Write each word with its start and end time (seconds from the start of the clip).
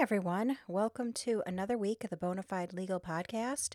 everyone. 0.00 0.56
Welcome 0.68 1.12
to 1.14 1.42
another 1.44 1.76
week 1.76 2.04
of 2.04 2.10
the 2.10 2.16
Bonafide 2.16 2.72
Legal 2.72 3.00
Podcast. 3.00 3.74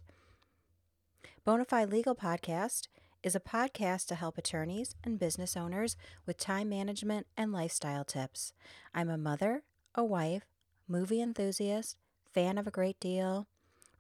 Bonafide 1.46 1.92
Legal 1.92 2.16
Podcast 2.16 2.88
is 3.22 3.36
a 3.36 3.42
podcast 3.42 4.06
to 4.06 4.16
help 4.16 4.38
attorneys 4.38 4.96
and 5.04 5.20
business 5.20 5.58
owners 5.58 5.98
with 6.26 6.38
time 6.38 6.70
management 6.70 7.28
and 7.36 7.52
lifestyle 7.52 8.06
tips. 8.06 8.54
I'm 8.96 9.10
a 9.10 9.18
mother, 9.18 9.64
a 9.96 10.06
wife, 10.06 10.46
movie 10.88 11.22
enthusiast, 11.22 11.98
fan 12.34 12.58
of 12.58 12.68
a 12.68 12.72
great 12.72 13.02
deal, 13.02 13.46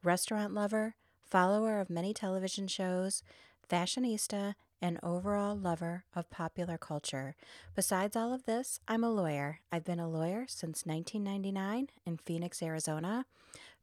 restaurant 0.02 0.53
lover, 0.53 0.95
follower 1.30 1.81
of 1.81 1.90
many 1.90 2.14
television 2.14 2.70
shows, 2.70 3.22
fashionista, 3.70 4.55
and 4.84 5.00
overall 5.02 5.58
lover 5.58 6.04
of 6.14 6.30
popular 6.30 6.78
culture. 6.78 7.38
Besides 7.73 8.18
all 8.18 8.34
of 8.34 8.44
this, 8.44 8.82
I'm 8.86 9.02
a 9.06 9.09
lawyer. 9.09 9.62
I've 9.72 9.86
been 9.86 10.00
a 10.00 10.09
lawyer 10.09 10.44
since 10.50 10.86
1999 10.86 11.88
in 12.06 12.18
Phoenix, 12.18 12.62
Arizona. 12.62 13.26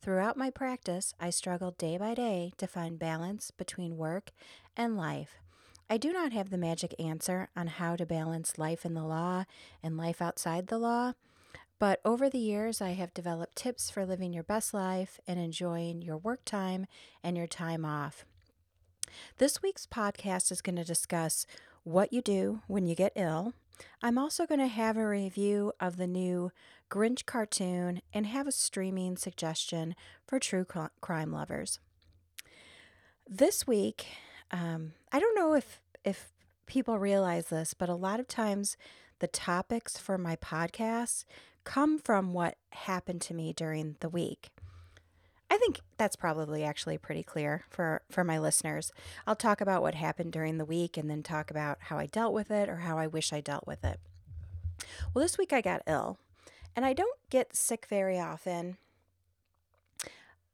Throughout 0.02 0.36
my 0.36 0.50
practice, 0.50 1.14
I 1.18 1.30
struggled 1.30 1.78
day 1.78 1.96
by 1.96 2.12
day 2.12 2.52
to 2.58 2.66
find 2.66 2.98
balance 2.98 3.50
between 3.50 3.96
work 3.96 4.32
and 4.76 4.94
life. 4.94 5.40
I 5.88 5.96
do 5.96 6.12
not 6.12 6.34
have 6.34 6.50
the 6.50 6.58
magic 6.58 6.94
answer 7.00 7.48
on 7.56 7.66
how 7.68 7.96
to 7.96 8.04
balance 8.04 8.58
life 8.58 8.84
in 8.84 8.92
the 8.92 9.02
law 9.02 9.46
and 9.82 9.96
life 9.96 10.20
outside 10.20 10.66
the 10.66 10.78
law, 10.78 11.14
but 11.78 12.02
over 12.04 12.28
the 12.28 12.38
years, 12.38 12.82
I 12.82 12.90
have 12.90 13.14
developed 13.14 13.56
tips 13.56 13.88
for 13.88 14.04
living 14.04 14.34
your 14.34 14.42
best 14.42 14.74
life 14.74 15.18
and 15.26 15.40
enjoying 15.40 16.02
your 16.02 16.18
work 16.18 16.44
time 16.44 16.86
and 17.24 17.38
your 17.38 17.46
time 17.46 17.86
off. 17.86 18.26
This 19.38 19.62
week's 19.62 19.86
podcast 19.86 20.50
is 20.52 20.60
going 20.62 20.76
to 20.76 20.84
discuss 20.84 21.46
what 21.82 22.12
you 22.12 22.20
do 22.22 22.60
when 22.66 22.86
you 22.86 22.94
get 22.94 23.12
ill. 23.16 23.54
I'm 24.02 24.18
also 24.18 24.46
going 24.46 24.60
to 24.60 24.66
have 24.66 24.96
a 24.96 25.08
review 25.08 25.72
of 25.80 25.96
the 25.96 26.06
new 26.06 26.52
Grinch 26.90 27.24
cartoon 27.24 28.02
and 28.12 28.26
have 28.26 28.46
a 28.46 28.52
streaming 28.52 29.16
suggestion 29.16 29.94
for 30.26 30.38
true 30.38 30.66
crime 31.00 31.32
lovers. 31.32 31.78
This 33.28 33.66
week, 33.66 34.06
um, 34.50 34.92
I 35.12 35.20
don't 35.20 35.36
know 35.36 35.54
if 35.54 35.80
if 36.04 36.32
people 36.66 36.98
realize 36.98 37.46
this, 37.46 37.74
but 37.74 37.88
a 37.88 37.94
lot 37.94 38.20
of 38.20 38.28
times 38.28 38.76
the 39.18 39.26
topics 39.26 39.98
for 39.98 40.16
my 40.18 40.36
podcasts 40.36 41.24
come 41.64 41.98
from 41.98 42.32
what 42.32 42.56
happened 42.72 43.20
to 43.22 43.34
me 43.34 43.52
during 43.52 43.96
the 44.00 44.08
week. 44.08 44.50
I 45.50 45.58
think 45.58 45.80
that's 45.98 46.14
probably 46.14 46.62
actually 46.62 46.96
pretty 46.96 47.24
clear 47.24 47.64
for, 47.68 48.02
for 48.08 48.22
my 48.22 48.38
listeners. 48.38 48.92
I'll 49.26 49.34
talk 49.34 49.60
about 49.60 49.82
what 49.82 49.96
happened 49.96 50.32
during 50.32 50.58
the 50.58 50.64
week 50.64 50.96
and 50.96 51.10
then 51.10 51.24
talk 51.24 51.50
about 51.50 51.78
how 51.80 51.98
I 51.98 52.06
dealt 52.06 52.32
with 52.32 52.52
it 52.52 52.68
or 52.68 52.76
how 52.76 52.98
I 52.98 53.08
wish 53.08 53.32
I 53.32 53.40
dealt 53.40 53.66
with 53.66 53.84
it. 53.84 53.98
Well, 55.12 55.22
this 55.22 55.36
week 55.36 55.52
I 55.52 55.60
got 55.60 55.82
ill, 55.86 56.18
and 56.76 56.84
I 56.84 56.92
don't 56.92 57.18
get 57.30 57.56
sick 57.56 57.86
very 57.86 58.18
often. 58.18 58.76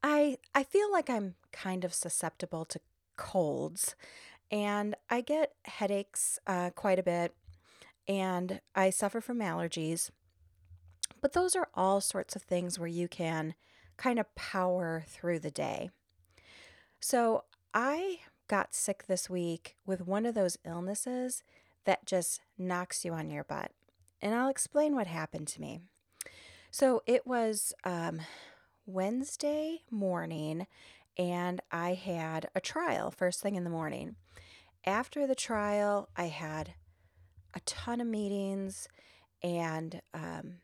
I 0.02 0.38
I 0.54 0.62
feel 0.64 0.90
like 0.90 1.10
I'm 1.10 1.34
kind 1.52 1.84
of 1.84 1.94
susceptible 1.94 2.64
to 2.66 2.80
colds, 3.16 3.94
and 4.50 4.94
I 5.10 5.20
get 5.20 5.52
headaches 5.64 6.38
uh, 6.46 6.70
quite 6.70 6.98
a 6.98 7.04
bit, 7.04 7.34
and 8.08 8.60
I 8.74 8.90
suffer 8.90 9.20
from 9.20 9.38
allergies. 9.38 10.10
But 11.20 11.32
those 11.32 11.54
are 11.54 11.68
all 11.74 12.00
sorts 12.00 12.34
of 12.34 12.42
things 12.42 12.78
where 12.78 12.88
you 12.88 13.08
can 13.08 13.54
kind 13.96 14.18
of 14.18 14.34
power 14.34 15.04
through 15.06 15.40
the 15.40 15.50
day. 15.50 15.90
So 17.00 17.44
I 17.74 18.20
got 18.48 18.74
sick 18.74 19.06
this 19.06 19.28
week 19.28 19.76
with 19.86 20.06
one 20.06 20.26
of 20.26 20.34
those 20.34 20.58
illnesses 20.64 21.42
that 21.84 22.06
just 22.06 22.40
knocks 22.58 23.04
you 23.04 23.12
on 23.12 23.30
your 23.30 23.44
butt. 23.44 23.72
And 24.20 24.34
I'll 24.34 24.48
explain 24.48 24.94
what 24.94 25.06
happened 25.06 25.48
to 25.48 25.60
me. 25.60 25.80
So 26.70 27.02
it 27.06 27.26
was 27.26 27.72
um, 27.84 28.20
Wednesday 28.86 29.82
morning, 29.90 30.66
and 31.16 31.60
I 31.70 31.94
had 31.94 32.48
a 32.54 32.60
trial 32.60 33.10
first 33.10 33.40
thing 33.40 33.56
in 33.56 33.64
the 33.64 33.70
morning. 33.70 34.16
After 34.84 35.26
the 35.26 35.34
trial, 35.34 36.08
I 36.16 36.24
had 36.24 36.74
a 37.54 37.60
ton 37.60 38.00
of 38.00 38.06
meetings 38.06 38.88
and 39.42 40.02
um, 40.12 40.56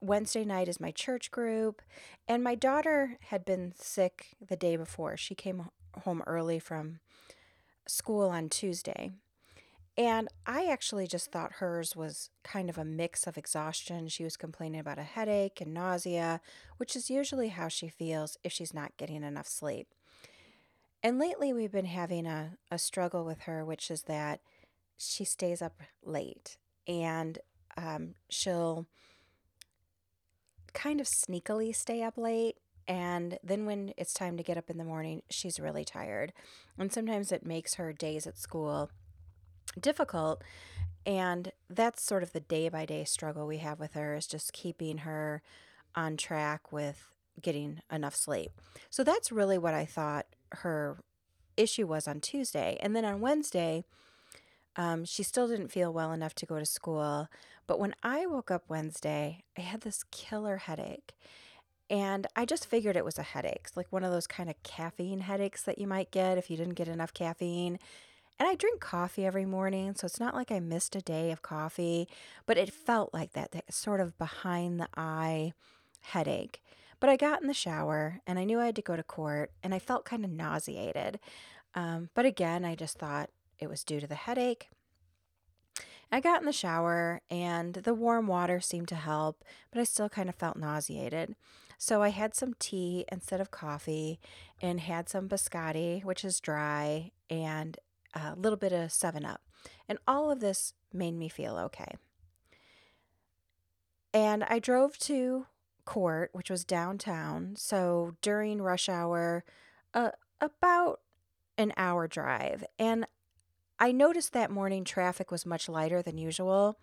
Wednesday 0.00 0.44
night 0.44 0.68
is 0.68 0.80
my 0.80 0.90
church 0.90 1.30
group. 1.30 1.82
And 2.26 2.42
my 2.42 2.54
daughter 2.54 3.18
had 3.28 3.44
been 3.44 3.72
sick 3.76 4.36
the 4.46 4.56
day 4.56 4.76
before. 4.76 5.16
She 5.16 5.34
came 5.34 5.68
home 6.04 6.22
early 6.26 6.58
from 6.58 7.00
school 7.86 8.28
on 8.28 8.48
Tuesday. 8.48 9.10
And 9.96 10.28
I 10.46 10.66
actually 10.66 11.08
just 11.08 11.32
thought 11.32 11.54
hers 11.54 11.96
was 11.96 12.30
kind 12.44 12.70
of 12.70 12.78
a 12.78 12.84
mix 12.84 13.26
of 13.26 13.36
exhaustion. 13.36 14.06
She 14.06 14.22
was 14.22 14.36
complaining 14.36 14.78
about 14.78 15.00
a 15.00 15.02
headache 15.02 15.60
and 15.60 15.74
nausea, 15.74 16.40
which 16.76 16.94
is 16.94 17.10
usually 17.10 17.48
how 17.48 17.66
she 17.66 17.88
feels 17.88 18.36
if 18.44 18.52
she's 18.52 18.72
not 18.72 18.96
getting 18.96 19.24
enough 19.24 19.48
sleep. 19.48 19.88
And 21.02 21.18
lately, 21.18 21.52
we've 21.52 21.72
been 21.72 21.84
having 21.86 22.26
a, 22.26 22.58
a 22.70 22.78
struggle 22.78 23.24
with 23.24 23.42
her, 23.42 23.64
which 23.64 23.90
is 23.90 24.02
that 24.02 24.40
she 24.96 25.24
stays 25.24 25.60
up 25.60 25.80
late 26.04 26.58
and 26.86 27.38
um, 27.76 28.14
she'll 28.28 28.86
kind 30.72 31.00
of 31.00 31.06
sneakily 31.06 31.74
stay 31.74 32.02
up 32.02 32.16
late. 32.16 32.56
And 32.86 33.38
then 33.42 33.66
when 33.66 33.92
it's 33.96 34.14
time 34.14 34.36
to 34.36 34.42
get 34.42 34.56
up 34.56 34.70
in 34.70 34.78
the 34.78 34.84
morning, 34.84 35.22
she's 35.28 35.60
really 35.60 35.84
tired. 35.84 36.32
And 36.78 36.92
sometimes 36.92 37.32
it 37.32 37.44
makes 37.44 37.74
her 37.74 37.92
days 37.92 38.26
at 38.26 38.38
school 38.38 38.90
difficult. 39.78 40.42
And 41.04 41.52
that's 41.68 42.02
sort 42.02 42.22
of 42.22 42.32
the 42.32 42.40
day 42.40 42.68
by 42.68 42.86
day 42.86 43.04
struggle 43.04 43.46
we 43.46 43.58
have 43.58 43.78
with 43.78 43.94
her 43.94 44.14
is 44.14 44.26
just 44.26 44.52
keeping 44.52 44.98
her 44.98 45.42
on 45.94 46.16
track 46.16 46.72
with 46.72 47.10
getting 47.40 47.80
enough 47.90 48.16
sleep. 48.16 48.52
So 48.90 49.04
that's 49.04 49.32
really 49.32 49.58
what 49.58 49.74
I 49.74 49.84
thought 49.84 50.26
her 50.52 50.98
issue 51.56 51.86
was 51.86 52.08
on 52.08 52.20
Tuesday. 52.20 52.78
And 52.80 52.96
then 52.96 53.04
on 53.04 53.20
Wednesday, 53.20 53.84
um, 54.78 55.04
she 55.04 55.24
still 55.24 55.48
didn't 55.48 55.72
feel 55.72 55.92
well 55.92 56.12
enough 56.12 56.34
to 56.36 56.46
go 56.46 56.58
to 56.58 56.64
school. 56.64 57.28
But 57.66 57.80
when 57.80 57.94
I 58.02 58.26
woke 58.26 58.50
up 58.50 58.62
Wednesday, 58.68 59.42
I 59.58 59.62
had 59.62 59.82
this 59.82 60.04
killer 60.12 60.56
headache. 60.56 61.12
And 61.90 62.26
I 62.36 62.44
just 62.44 62.66
figured 62.66 62.96
it 62.96 63.04
was 63.04 63.18
a 63.18 63.22
headache, 63.22 63.62
it's 63.64 63.76
like 63.76 63.90
one 63.90 64.04
of 64.04 64.12
those 64.12 64.26
kind 64.26 64.48
of 64.48 64.62
caffeine 64.62 65.20
headaches 65.20 65.62
that 65.62 65.78
you 65.78 65.86
might 65.86 66.10
get 66.10 66.38
if 66.38 66.50
you 66.50 66.56
didn't 66.56 66.74
get 66.74 66.86
enough 66.86 67.14
caffeine. 67.14 67.78
And 68.38 68.48
I 68.48 68.54
drink 68.54 68.80
coffee 68.80 69.26
every 69.26 69.46
morning, 69.46 69.94
so 69.96 70.04
it's 70.04 70.20
not 70.20 70.34
like 70.34 70.52
I 70.52 70.60
missed 70.60 70.94
a 70.94 71.00
day 71.00 71.32
of 71.32 71.42
coffee, 71.42 72.06
but 72.46 72.56
it 72.56 72.72
felt 72.72 73.12
like 73.12 73.32
that, 73.32 73.50
that 73.52 73.72
sort 73.74 74.00
of 74.00 74.16
behind 74.16 74.78
the 74.78 74.88
eye 74.96 75.54
headache. 76.02 76.62
But 77.00 77.10
I 77.10 77.16
got 77.16 77.40
in 77.40 77.48
the 77.48 77.54
shower 77.54 78.20
and 78.26 78.38
I 78.38 78.44
knew 78.44 78.60
I 78.60 78.66
had 78.66 78.76
to 78.76 78.82
go 78.82 78.94
to 78.94 79.02
court 79.02 79.50
and 79.62 79.74
I 79.74 79.78
felt 79.78 80.04
kind 80.04 80.24
of 80.24 80.30
nauseated. 80.30 81.18
Um, 81.74 82.10
but 82.14 82.26
again, 82.26 82.64
I 82.64 82.74
just 82.74 82.98
thought 82.98 83.30
it 83.58 83.68
was 83.68 83.84
due 83.84 84.00
to 84.00 84.06
the 84.06 84.14
headache. 84.14 84.68
I 86.10 86.20
got 86.20 86.40
in 86.40 86.46
the 86.46 86.52
shower 86.52 87.20
and 87.30 87.74
the 87.74 87.94
warm 87.94 88.26
water 88.26 88.60
seemed 88.60 88.88
to 88.88 88.94
help, 88.94 89.44
but 89.70 89.80
I 89.80 89.84
still 89.84 90.08
kind 90.08 90.28
of 90.28 90.34
felt 90.34 90.56
nauseated. 90.56 91.34
So 91.76 92.02
I 92.02 92.08
had 92.08 92.34
some 92.34 92.54
tea 92.58 93.04
instead 93.12 93.40
of 93.40 93.50
coffee 93.50 94.18
and 94.60 94.80
had 94.80 95.08
some 95.08 95.28
biscotti, 95.28 96.02
which 96.04 96.24
is 96.24 96.40
dry, 96.40 97.12
and 97.30 97.78
a 98.14 98.34
little 98.36 98.56
bit 98.56 98.72
of 98.72 98.90
7 98.90 99.24
Up. 99.24 99.42
And 99.88 99.98
all 100.06 100.30
of 100.30 100.40
this 100.40 100.72
made 100.92 101.14
me 101.14 101.28
feel 101.28 101.56
okay. 101.56 101.94
And 104.12 104.42
I 104.44 104.58
drove 104.58 104.98
to 105.00 105.46
court, 105.84 106.30
which 106.32 106.50
was 106.50 106.64
downtown. 106.64 107.54
So 107.56 108.14
during 108.22 108.60
rush 108.60 108.88
hour, 108.88 109.44
uh, 109.94 110.10
about 110.40 111.00
an 111.56 111.72
hour 111.76 112.08
drive. 112.08 112.64
And 112.78 113.06
I 113.78 113.92
noticed 113.92 114.32
that 114.32 114.50
morning 114.50 114.84
traffic 114.84 115.30
was 115.30 115.46
much 115.46 115.68
lighter 115.68 116.02
than 116.02 116.18
usual. 116.18 116.78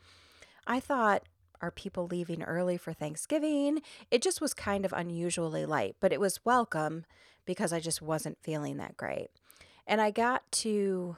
I 0.66 0.80
thought, 0.80 1.24
are 1.62 1.72
people 1.72 2.08
leaving 2.08 2.44
early 2.44 2.78
for 2.78 2.94
Thanksgiving? 2.94 3.82
It 4.12 4.22
just 4.22 4.42
was 4.42 4.54
kind 4.54 4.86
of 4.86 4.94
unusually 4.94 5.66
light, 5.66 5.96
but 6.00 6.14
it 6.14 6.20
was 6.20 6.46
welcome 6.46 7.06
because 7.46 7.74
I 7.74 7.80
just 7.80 8.02
wasn't 8.02 8.38
feeling 8.42 8.78
that 8.78 8.98
great. 8.98 9.30
And 9.88 10.02
I 10.02 10.12
got 10.12 10.50
to 10.54 11.18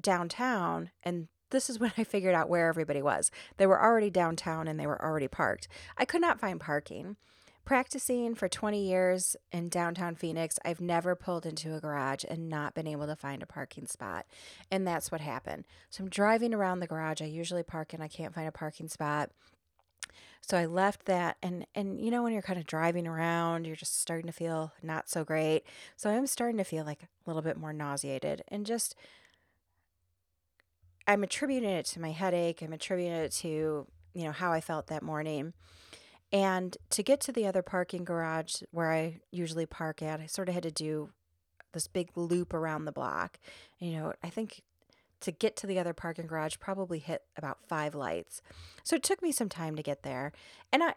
downtown, 0.00 0.90
and 1.02 1.28
this 1.50 1.68
is 1.68 1.78
when 1.80 1.92
I 1.96 2.04
figured 2.04 2.34
out 2.34 2.48
where 2.48 2.68
everybody 2.68 3.02
was. 3.02 3.30
They 3.56 3.66
were 3.66 3.82
already 3.82 4.10
downtown 4.10 4.68
and 4.68 4.78
they 4.78 4.86
were 4.86 5.02
already 5.02 5.28
parked. 5.28 5.68
I 5.96 6.04
could 6.04 6.20
not 6.20 6.40
find 6.40 6.60
parking. 6.60 7.16
Practicing 7.64 8.34
for 8.34 8.46
20 8.46 8.86
years 8.86 9.36
in 9.50 9.70
downtown 9.70 10.16
Phoenix, 10.16 10.58
I've 10.66 10.82
never 10.82 11.14
pulled 11.14 11.46
into 11.46 11.74
a 11.74 11.80
garage 11.80 12.22
and 12.28 12.50
not 12.50 12.74
been 12.74 12.86
able 12.86 13.06
to 13.06 13.16
find 13.16 13.42
a 13.42 13.46
parking 13.46 13.86
spot. 13.86 14.26
And 14.70 14.86
that's 14.86 15.10
what 15.10 15.22
happened. 15.22 15.64
So 15.88 16.04
I'm 16.04 16.10
driving 16.10 16.52
around 16.52 16.80
the 16.80 16.86
garage. 16.86 17.22
I 17.22 17.26
usually 17.26 17.62
park 17.62 17.94
and 17.94 18.02
I 18.02 18.08
can't 18.08 18.34
find 18.34 18.46
a 18.46 18.52
parking 18.52 18.88
spot. 18.88 19.30
So 20.42 20.58
I 20.58 20.66
left 20.66 21.06
that 21.06 21.38
and 21.42 21.66
and 21.74 21.98
you 21.98 22.10
know 22.10 22.22
when 22.22 22.34
you're 22.34 22.42
kind 22.42 22.58
of 22.58 22.66
driving 22.66 23.06
around, 23.06 23.66
you're 23.66 23.76
just 23.76 23.98
starting 23.98 24.26
to 24.26 24.32
feel 24.32 24.72
not 24.82 25.08
so 25.08 25.24
great. 25.24 25.62
So 25.96 26.10
I'm 26.10 26.26
starting 26.26 26.58
to 26.58 26.64
feel 26.64 26.84
like 26.84 27.02
a 27.02 27.06
little 27.26 27.40
bit 27.40 27.56
more 27.56 27.72
nauseated 27.72 28.42
and 28.48 28.66
just 28.66 28.94
I'm 31.06 31.22
attributing 31.22 31.70
it 31.70 31.86
to 31.86 32.00
my 32.00 32.10
headache. 32.10 32.60
I'm 32.60 32.74
attributing 32.74 33.12
it 33.12 33.32
to, 33.32 33.86
you 34.12 34.24
know, 34.24 34.32
how 34.32 34.52
I 34.52 34.60
felt 34.60 34.88
that 34.88 35.02
morning. 35.02 35.54
And 36.34 36.76
to 36.90 37.04
get 37.04 37.20
to 37.22 37.32
the 37.32 37.46
other 37.46 37.62
parking 37.62 38.04
garage 38.04 38.56
where 38.72 38.90
I 38.90 39.20
usually 39.30 39.66
park 39.66 40.02
at, 40.02 40.18
I 40.18 40.26
sort 40.26 40.48
of 40.48 40.54
had 40.54 40.64
to 40.64 40.72
do 40.72 41.10
this 41.72 41.86
big 41.86 42.10
loop 42.16 42.52
around 42.52 42.84
the 42.84 42.92
block. 42.92 43.38
You 43.78 43.92
know, 43.92 44.12
I 44.20 44.30
think 44.30 44.62
to 45.20 45.30
get 45.30 45.54
to 45.58 45.68
the 45.68 45.78
other 45.78 45.92
parking 45.92 46.26
garage 46.26 46.56
probably 46.58 46.98
hit 46.98 47.22
about 47.36 47.58
five 47.68 47.94
lights. 47.94 48.42
So 48.82 48.96
it 48.96 49.04
took 49.04 49.22
me 49.22 49.30
some 49.30 49.48
time 49.48 49.76
to 49.76 49.82
get 49.82 50.02
there. 50.02 50.32
And 50.72 50.82
I 50.82 50.94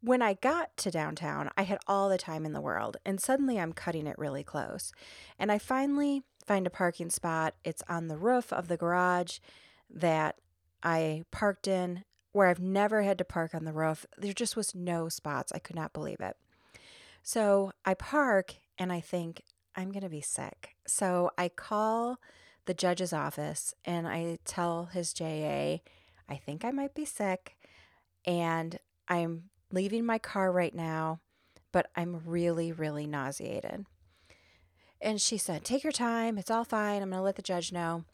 when 0.00 0.22
I 0.22 0.34
got 0.34 0.74
to 0.78 0.90
downtown, 0.90 1.50
I 1.56 1.64
had 1.64 1.80
all 1.86 2.08
the 2.08 2.16
time 2.16 2.46
in 2.46 2.52
the 2.52 2.60
world, 2.60 2.96
and 3.04 3.20
suddenly 3.20 3.58
I'm 3.58 3.72
cutting 3.72 4.06
it 4.06 4.16
really 4.16 4.44
close. 4.44 4.92
And 5.40 5.50
I 5.50 5.58
finally 5.58 6.22
find 6.46 6.66
a 6.66 6.70
parking 6.70 7.10
spot. 7.10 7.56
It's 7.64 7.82
on 7.88 8.06
the 8.06 8.16
roof 8.16 8.52
of 8.52 8.68
the 8.68 8.76
garage 8.76 9.38
that 9.90 10.36
I 10.82 11.24
parked 11.30 11.66
in 11.66 12.04
where 12.32 12.48
I've 12.48 12.60
never 12.60 13.02
had 13.02 13.18
to 13.18 13.24
park 13.24 13.54
on 13.54 13.64
the 13.64 13.72
roof. 13.72 14.06
There 14.16 14.32
just 14.32 14.56
was 14.56 14.74
no 14.74 15.08
spots. 15.08 15.52
I 15.52 15.58
could 15.58 15.76
not 15.76 15.92
believe 15.92 16.20
it. 16.20 16.36
So 17.22 17.72
I 17.84 17.94
park 17.94 18.56
and 18.78 18.92
I 18.92 19.00
think 19.00 19.42
I'm 19.74 19.90
going 19.90 20.02
to 20.02 20.08
be 20.08 20.20
sick. 20.20 20.76
So 20.86 21.30
I 21.36 21.48
call 21.48 22.18
the 22.66 22.74
judge's 22.74 23.12
office 23.12 23.74
and 23.84 24.06
I 24.06 24.38
tell 24.44 24.86
his 24.86 25.12
JA, 25.12 25.78
I 26.28 26.36
think 26.36 26.64
I 26.64 26.70
might 26.70 26.94
be 26.94 27.04
sick 27.04 27.56
and 28.24 28.78
I'm 29.08 29.44
leaving 29.72 30.04
my 30.04 30.18
car 30.18 30.52
right 30.52 30.74
now, 30.74 31.20
but 31.72 31.90
I'm 31.96 32.22
really, 32.26 32.72
really 32.72 33.06
nauseated. 33.06 33.86
And 35.00 35.20
she 35.20 35.38
said, 35.38 35.64
Take 35.64 35.84
your 35.84 35.92
time. 35.92 36.38
It's 36.38 36.50
all 36.50 36.64
fine. 36.64 37.02
I'm 37.02 37.10
going 37.10 37.20
to 37.20 37.24
let 37.24 37.36
the 37.36 37.42
judge 37.42 37.72
know. 37.72 38.04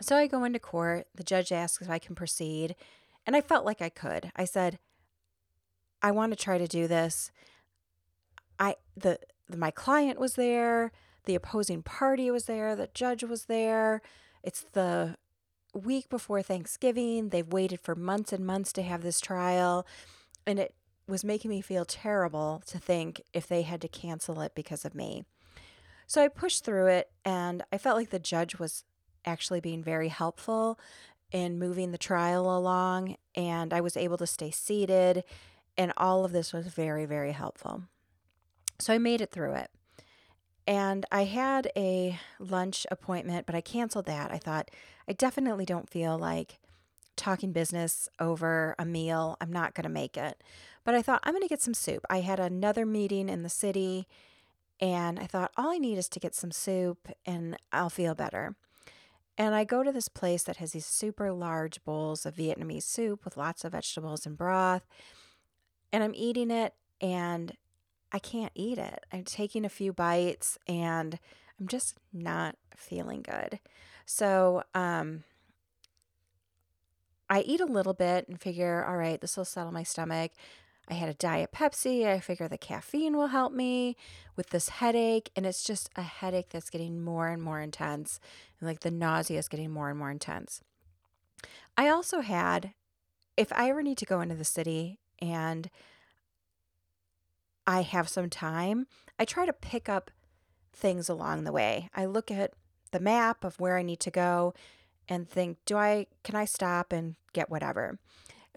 So 0.00 0.16
I 0.16 0.26
go 0.26 0.44
into 0.44 0.58
court. 0.58 1.06
The 1.14 1.24
judge 1.24 1.52
asks 1.52 1.82
if 1.82 1.90
I 1.90 1.98
can 1.98 2.14
proceed. 2.14 2.76
And 3.26 3.36
I 3.36 3.40
felt 3.40 3.64
like 3.64 3.82
I 3.82 3.88
could. 3.88 4.32
I 4.34 4.44
said, 4.44 4.78
I 6.02 6.10
want 6.10 6.32
to 6.32 6.36
try 6.36 6.58
to 6.58 6.66
do 6.66 6.88
this. 6.88 7.30
I 8.58 8.76
the, 8.96 9.18
the 9.48 9.56
my 9.56 9.70
client 9.70 10.18
was 10.18 10.34
there, 10.34 10.92
the 11.24 11.34
opposing 11.34 11.82
party 11.82 12.30
was 12.30 12.46
there, 12.46 12.74
the 12.74 12.88
judge 12.94 13.22
was 13.24 13.44
there. 13.44 14.02
It's 14.42 14.64
the 14.72 15.16
week 15.74 16.08
before 16.08 16.42
Thanksgiving. 16.42 17.28
They've 17.28 17.46
waited 17.46 17.80
for 17.80 17.94
months 17.94 18.32
and 18.32 18.46
months 18.46 18.72
to 18.74 18.82
have 18.82 19.02
this 19.02 19.20
trial. 19.20 19.86
And 20.46 20.58
it 20.58 20.74
was 21.06 21.24
making 21.24 21.50
me 21.50 21.60
feel 21.60 21.84
terrible 21.84 22.62
to 22.66 22.78
think 22.78 23.22
if 23.32 23.46
they 23.46 23.62
had 23.62 23.80
to 23.82 23.88
cancel 23.88 24.40
it 24.40 24.54
because 24.54 24.84
of 24.84 24.94
me. 24.94 25.24
So 26.06 26.22
I 26.22 26.28
pushed 26.28 26.64
through 26.64 26.86
it 26.86 27.10
and 27.24 27.62
I 27.72 27.78
felt 27.78 27.96
like 27.96 28.10
the 28.10 28.18
judge 28.18 28.58
was 28.58 28.84
actually 29.24 29.60
being 29.60 29.82
very 29.82 30.08
helpful 30.08 30.78
in 31.32 31.58
moving 31.58 31.92
the 31.92 31.98
trial 31.98 32.56
along 32.56 33.16
and 33.34 33.72
I 33.72 33.80
was 33.80 33.96
able 33.96 34.16
to 34.18 34.26
stay 34.26 34.50
seated 34.50 35.24
and 35.76 35.92
all 35.96 36.24
of 36.24 36.32
this 36.32 36.52
was 36.52 36.66
very 36.66 37.06
very 37.06 37.32
helpful. 37.32 37.84
So 38.78 38.92
I 38.94 38.98
made 38.98 39.20
it 39.20 39.30
through 39.30 39.54
it. 39.54 39.70
And 40.66 41.04
I 41.10 41.24
had 41.24 41.70
a 41.76 42.18
lunch 42.38 42.86
appointment, 42.90 43.46
but 43.46 43.54
I 43.54 43.60
canceled 43.60 44.06
that. 44.06 44.30
I 44.30 44.38
thought 44.38 44.70
I 45.08 45.12
definitely 45.12 45.64
don't 45.64 45.90
feel 45.90 46.16
like 46.16 46.60
talking 47.16 47.52
business 47.52 48.08
over 48.18 48.74
a 48.78 48.84
meal. 48.84 49.36
I'm 49.40 49.52
not 49.52 49.74
going 49.74 49.84
to 49.84 49.90
make 49.90 50.16
it. 50.16 50.42
But 50.84 50.94
I 50.94 51.02
thought 51.02 51.20
I'm 51.24 51.34
going 51.34 51.42
to 51.42 51.48
get 51.48 51.60
some 51.60 51.74
soup. 51.74 52.04
I 52.08 52.20
had 52.20 52.40
another 52.40 52.86
meeting 52.86 53.28
in 53.28 53.42
the 53.42 53.48
city 53.48 54.06
and 54.80 55.18
I 55.18 55.26
thought 55.26 55.52
all 55.56 55.70
I 55.70 55.78
need 55.78 55.98
is 55.98 56.08
to 56.10 56.20
get 56.20 56.34
some 56.34 56.50
soup 56.50 57.08
and 57.26 57.56
I'll 57.72 57.90
feel 57.90 58.14
better. 58.14 58.54
And 59.40 59.54
I 59.54 59.64
go 59.64 59.82
to 59.82 59.90
this 59.90 60.08
place 60.08 60.42
that 60.42 60.58
has 60.58 60.72
these 60.72 60.84
super 60.84 61.32
large 61.32 61.82
bowls 61.82 62.26
of 62.26 62.36
Vietnamese 62.36 62.82
soup 62.82 63.24
with 63.24 63.38
lots 63.38 63.64
of 63.64 63.72
vegetables 63.72 64.26
and 64.26 64.36
broth. 64.36 64.86
And 65.90 66.04
I'm 66.04 66.14
eating 66.14 66.50
it 66.50 66.74
and 67.00 67.56
I 68.12 68.18
can't 68.18 68.52
eat 68.54 68.76
it. 68.76 69.06
I'm 69.10 69.24
taking 69.24 69.64
a 69.64 69.70
few 69.70 69.94
bites 69.94 70.58
and 70.66 71.18
I'm 71.58 71.68
just 71.68 71.96
not 72.12 72.56
feeling 72.76 73.22
good. 73.22 73.60
So, 74.04 74.62
um, 74.74 75.24
I 77.30 77.40
eat 77.40 77.62
a 77.62 77.64
little 77.64 77.94
bit 77.94 78.28
and 78.28 78.38
figure, 78.38 78.84
all 78.84 78.98
right, 78.98 79.22
this 79.22 79.38
will 79.38 79.46
settle 79.46 79.72
my 79.72 79.84
stomach. 79.84 80.32
I 80.90 80.94
had 80.94 81.08
a 81.08 81.14
Diet 81.14 81.52
Pepsi. 81.52 82.04
I 82.04 82.18
figure 82.18 82.48
the 82.48 82.58
caffeine 82.58 83.16
will 83.16 83.28
help 83.28 83.52
me 83.52 83.96
with 84.34 84.50
this 84.50 84.68
headache. 84.68 85.30
And 85.36 85.46
it's 85.46 85.62
just 85.62 85.88
a 85.94 86.02
headache 86.02 86.48
that's 86.50 86.68
getting 86.68 87.00
more 87.00 87.28
and 87.28 87.40
more 87.40 87.60
intense. 87.60 88.18
And 88.58 88.68
like 88.68 88.80
the 88.80 88.90
nausea 88.90 89.38
is 89.38 89.48
getting 89.48 89.70
more 89.70 89.88
and 89.88 89.98
more 89.98 90.10
intense. 90.10 90.62
I 91.76 91.88
also 91.88 92.20
had, 92.20 92.74
if 93.36 93.52
I 93.52 93.70
ever 93.70 93.82
need 93.82 93.98
to 93.98 94.04
go 94.04 94.20
into 94.20 94.34
the 94.34 94.44
city 94.44 94.98
and 95.20 95.70
I 97.66 97.82
have 97.82 98.08
some 98.08 98.28
time, 98.28 98.88
I 99.16 99.24
try 99.24 99.46
to 99.46 99.52
pick 99.52 99.88
up 99.88 100.10
things 100.72 101.08
along 101.08 101.44
the 101.44 101.52
way. 101.52 101.88
I 101.94 102.04
look 102.06 102.32
at 102.32 102.52
the 102.90 103.00
map 103.00 103.44
of 103.44 103.60
where 103.60 103.78
I 103.78 103.82
need 103.82 104.00
to 104.00 104.10
go 104.10 104.54
and 105.08 105.28
think, 105.28 105.58
do 105.66 105.76
I 105.76 106.06
can 106.24 106.34
I 106.34 106.44
stop 106.46 106.92
and 106.92 107.14
get 107.32 107.48
whatever? 107.48 108.00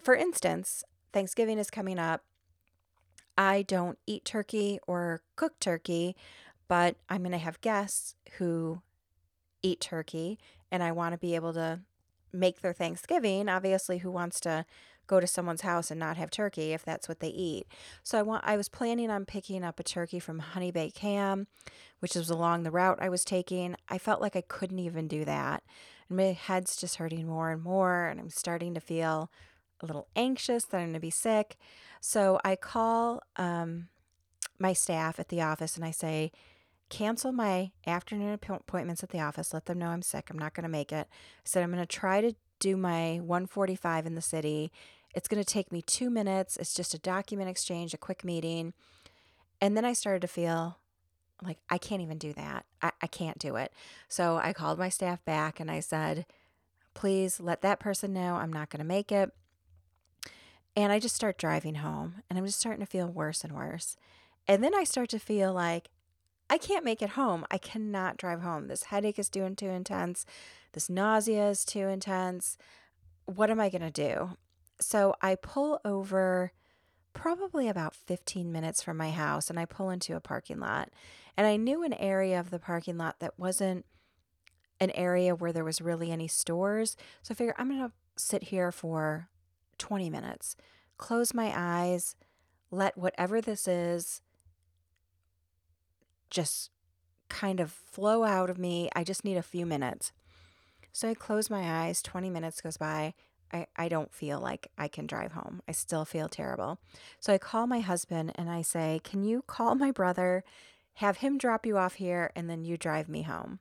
For 0.02 0.16
instance, 0.16 0.82
Thanksgiving 1.14 1.58
is 1.58 1.70
coming 1.70 1.98
up. 1.98 2.24
I 3.38 3.62
don't 3.62 3.98
eat 4.04 4.24
turkey 4.24 4.80
or 4.84 5.22
cook 5.36 5.60
turkey, 5.60 6.16
but 6.66 6.96
I'm 7.08 7.22
going 7.22 7.30
to 7.30 7.38
have 7.38 7.60
guests 7.60 8.16
who 8.38 8.82
eat 9.62 9.80
turkey 9.80 10.40
and 10.72 10.82
I 10.82 10.90
want 10.90 11.12
to 11.12 11.18
be 11.18 11.36
able 11.36 11.52
to 11.52 11.82
make 12.32 12.60
their 12.60 12.72
Thanksgiving. 12.72 13.48
Obviously, 13.48 13.98
who 13.98 14.10
wants 14.10 14.40
to 14.40 14.66
go 15.06 15.20
to 15.20 15.26
someone's 15.28 15.60
house 15.60 15.88
and 15.88 16.00
not 16.00 16.16
have 16.16 16.32
turkey 16.32 16.72
if 16.72 16.84
that's 16.84 17.08
what 17.08 17.20
they 17.20 17.28
eat. 17.28 17.68
So 18.02 18.18
I 18.18 18.22
want 18.22 18.42
I 18.44 18.56
was 18.56 18.68
planning 18.68 19.08
on 19.08 19.24
picking 19.24 19.62
up 19.62 19.78
a 19.78 19.84
turkey 19.84 20.18
from 20.18 20.40
Honey 20.40 20.72
Baked 20.72 20.98
Ham, 20.98 21.46
which 22.00 22.16
was 22.16 22.28
along 22.28 22.64
the 22.64 22.72
route 22.72 22.98
I 23.00 23.08
was 23.08 23.24
taking. 23.24 23.76
I 23.88 23.98
felt 23.98 24.20
like 24.20 24.34
I 24.34 24.40
couldn't 24.40 24.80
even 24.80 25.06
do 25.06 25.24
that. 25.26 25.62
And 26.08 26.16
my 26.16 26.32
head's 26.32 26.76
just 26.76 26.96
hurting 26.96 27.28
more 27.28 27.52
and 27.52 27.62
more 27.62 28.06
and 28.06 28.18
I'm 28.18 28.30
starting 28.30 28.74
to 28.74 28.80
feel 28.80 29.30
a 29.80 29.86
little 29.86 30.08
anxious 30.16 30.64
that 30.64 30.78
I'm 30.78 30.84
going 30.84 30.94
to 30.94 31.00
be 31.00 31.10
sick. 31.10 31.56
So 32.00 32.38
I 32.44 32.56
call 32.56 33.22
um, 33.36 33.88
my 34.58 34.72
staff 34.72 35.18
at 35.18 35.28
the 35.28 35.42
office 35.42 35.76
and 35.76 35.84
I 35.84 35.90
say, 35.90 36.32
cancel 36.90 37.32
my 37.32 37.72
afternoon 37.86 38.32
appointments 38.32 39.02
at 39.02 39.08
the 39.10 39.20
office. 39.20 39.52
Let 39.52 39.66
them 39.66 39.78
know 39.78 39.88
I'm 39.88 40.02
sick. 40.02 40.28
I'm 40.30 40.38
not 40.38 40.54
going 40.54 40.64
to 40.64 40.68
make 40.68 40.92
it. 40.92 41.08
I 41.10 41.42
said, 41.44 41.62
I'm 41.62 41.72
going 41.72 41.82
to 41.82 41.86
try 41.86 42.20
to 42.20 42.34
do 42.60 42.76
my 42.76 43.18
145 43.18 44.06
in 44.06 44.14
the 44.14 44.22
city. 44.22 44.70
It's 45.14 45.28
going 45.28 45.42
to 45.42 45.48
take 45.48 45.72
me 45.72 45.82
two 45.82 46.10
minutes. 46.10 46.56
It's 46.56 46.74
just 46.74 46.94
a 46.94 46.98
document 46.98 47.48
exchange, 47.48 47.94
a 47.94 47.98
quick 47.98 48.24
meeting. 48.24 48.74
And 49.60 49.76
then 49.76 49.84
I 49.84 49.92
started 49.92 50.20
to 50.22 50.28
feel 50.28 50.78
like 51.42 51.58
I 51.68 51.78
can't 51.78 52.02
even 52.02 52.18
do 52.18 52.32
that. 52.34 52.64
I, 52.82 52.92
I 53.02 53.06
can't 53.06 53.38
do 53.38 53.56
it. 53.56 53.72
So 54.08 54.36
I 54.36 54.52
called 54.52 54.78
my 54.78 54.88
staff 54.88 55.24
back 55.24 55.60
and 55.60 55.70
I 55.70 55.80
said, 55.80 56.26
please 56.94 57.40
let 57.40 57.62
that 57.62 57.80
person 57.80 58.12
know 58.12 58.34
I'm 58.34 58.52
not 58.52 58.70
going 58.70 58.78
to 58.78 58.84
make 58.84 59.10
it. 59.10 59.30
And 60.76 60.92
I 60.92 60.98
just 60.98 61.14
start 61.14 61.38
driving 61.38 61.76
home 61.76 62.22
and 62.28 62.38
I'm 62.38 62.46
just 62.46 62.60
starting 62.60 62.84
to 62.84 62.90
feel 62.90 63.06
worse 63.06 63.44
and 63.44 63.52
worse. 63.52 63.96
And 64.48 64.62
then 64.62 64.74
I 64.74 64.84
start 64.84 65.08
to 65.10 65.18
feel 65.18 65.52
like 65.52 65.88
I 66.50 66.58
can't 66.58 66.84
make 66.84 67.00
it 67.00 67.10
home. 67.10 67.46
I 67.50 67.58
cannot 67.58 68.16
drive 68.16 68.42
home. 68.42 68.66
This 68.66 68.84
headache 68.84 69.18
is 69.18 69.30
doing 69.30 69.56
too 69.56 69.68
intense. 69.68 70.26
This 70.72 70.90
nausea 70.90 71.48
is 71.48 71.64
too 71.64 71.88
intense. 71.88 72.58
What 73.24 73.50
am 73.50 73.60
I 73.60 73.70
going 73.70 73.82
to 73.82 73.90
do? 73.90 74.36
So 74.80 75.14
I 75.22 75.36
pull 75.36 75.80
over 75.84 76.52
probably 77.12 77.68
about 77.68 77.94
15 77.94 78.52
minutes 78.52 78.82
from 78.82 78.96
my 78.96 79.10
house 79.10 79.48
and 79.48 79.58
I 79.58 79.64
pull 79.64 79.88
into 79.88 80.16
a 80.16 80.20
parking 80.20 80.58
lot. 80.58 80.90
And 81.36 81.46
I 81.46 81.56
knew 81.56 81.82
an 81.82 81.94
area 81.94 82.38
of 82.38 82.50
the 82.50 82.58
parking 82.58 82.98
lot 82.98 83.20
that 83.20 83.38
wasn't 83.38 83.86
an 84.80 84.90
area 84.90 85.34
where 85.34 85.52
there 85.52 85.64
was 85.64 85.80
really 85.80 86.10
any 86.10 86.28
stores. 86.28 86.96
So 87.22 87.32
I 87.32 87.34
figure 87.36 87.54
I'm 87.56 87.68
going 87.68 87.88
to 87.88 87.92
sit 88.16 88.44
here 88.44 88.70
for 88.70 89.28
20 89.78 90.10
minutes, 90.10 90.56
close 90.96 91.34
my 91.34 91.52
eyes, 91.54 92.16
let 92.70 92.96
whatever 92.96 93.40
this 93.40 93.68
is 93.68 94.22
just 96.30 96.70
kind 97.28 97.60
of 97.60 97.70
flow 97.70 98.24
out 98.24 98.50
of 98.50 98.58
me. 98.58 98.90
I 98.94 99.04
just 99.04 99.24
need 99.24 99.36
a 99.36 99.42
few 99.42 99.64
minutes. 99.64 100.12
So 100.92 101.08
I 101.08 101.14
close 101.14 101.50
my 101.50 101.84
eyes, 101.84 102.02
20 102.02 102.30
minutes 102.30 102.60
goes 102.60 102.76
by. 102.76 103.14
I, 103.52 103.66
I 103.76 103.88
don't 103.88 104.12
feel 104.12 104.40
like 104.40 104.68
I 104.76 104.88
can 104.88 105.06
drive 105.06 105.32
home. 105.32 105.62
I 105.68 105.72
still 105.72 106.04
feel 106.04 106.28
terrible. 106.28 106.78
So 107.20 107.32
I 107.32 107.38
call 107.38 107.66
my 107.66 107.80
husband 107.80 108.32
and 108.34 108.50
I 108.50 108.62
say, 108.62 109.00
Can 109.04 109.22
you 109.22 109.42
call 109.42 109.74
my 109.74 109.90
brother, 109.90 110.44
have 110.94 111.18
him 111.18 111.38
drop 111.38 111.64
you 111.66 111.78
off 111.78 111.94
here, 111.94 112.30
and 112.34 112.50
then 112.50 112.64
you 112.64 112.76
drive 112.76 113.08
me 113.08 113.22
home? 113.22 113.60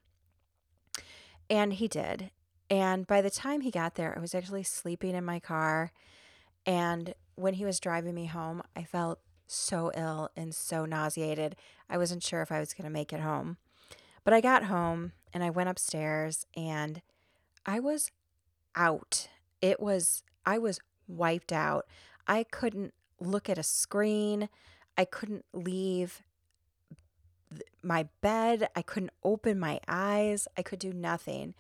And 1.50 1.74
he 1.74 1.88
did. 1.88 2.32
And 2.70 3.06
by 3.06 3.22
the 3.22 3.30
time 3.30 3.62
he 3.62 3.72
got 3.72 3.96
there, 3.96 4.16
I 4.16 4.22
was 4.22 4.34
actually 4.34 4.64
sleeping 4.64 5.16
in 5.16 5.26
my 5.26 5.40
car. 5.40 5.92
And 6.66 7.14
when 7.36 7.56
he 7.56 7.66
was 7.66 7.80
driving 7.80 8.16
me 8.16 8.26
home, 8.26 8.64
I 8.76 8.84
felt 8.84 9.20
so 9.48 9.92
ill 9.96 10.30
and 10.36 10.56
so 10.56 10.86
nauseated. 10.86 11.56
I 11.90 11.98
wasn't 11.98 12.24
sure 12.24 12.42
if 12.42 12.52
I 12.52 12.60
was 12.60 12.74
going 12.74 12.86
to 12.86 12.90
make 12.90 13.14
it 13.14 13.20
home. 13.20 13.58
But 14.24 14.34
I 14.34 14.42
got 14.42 14.66
home 14.66 15.12
and 15.34 15.44
I 15.44 15.50
went 15.50 15.70
upstairs 15.70 16.46
and 16.56 17.02
I 17.66 17.80
was 17.80 18.12
out. 18.76 19.28
It 19.62 19.80
was, 19.80 20.24
I 20.46 20.58
was 20.58 20.80
wiped 21.08 21.52
out. 21.52 21.86
I 22.28 22.44
couldn't 22.44 22.94
look 23.20 23.50
at 23.50 23.58
a 23.58 23.64
screen. 23.64 24.50
I 24.98 25.06
couldn't 25.06 25.46
leave 25.54 26.22
my 27.82 28.08
bed. 28.22 28.70
I 28.76 28.82
couldn't 28.82 29.12
open 29.24 29.60
my 29.60 29.80
eyes. 29.88 30.48
I 30.58 30.62
could 30.62 30.80
do 30.80 30.94
nothing. 30.94 31.54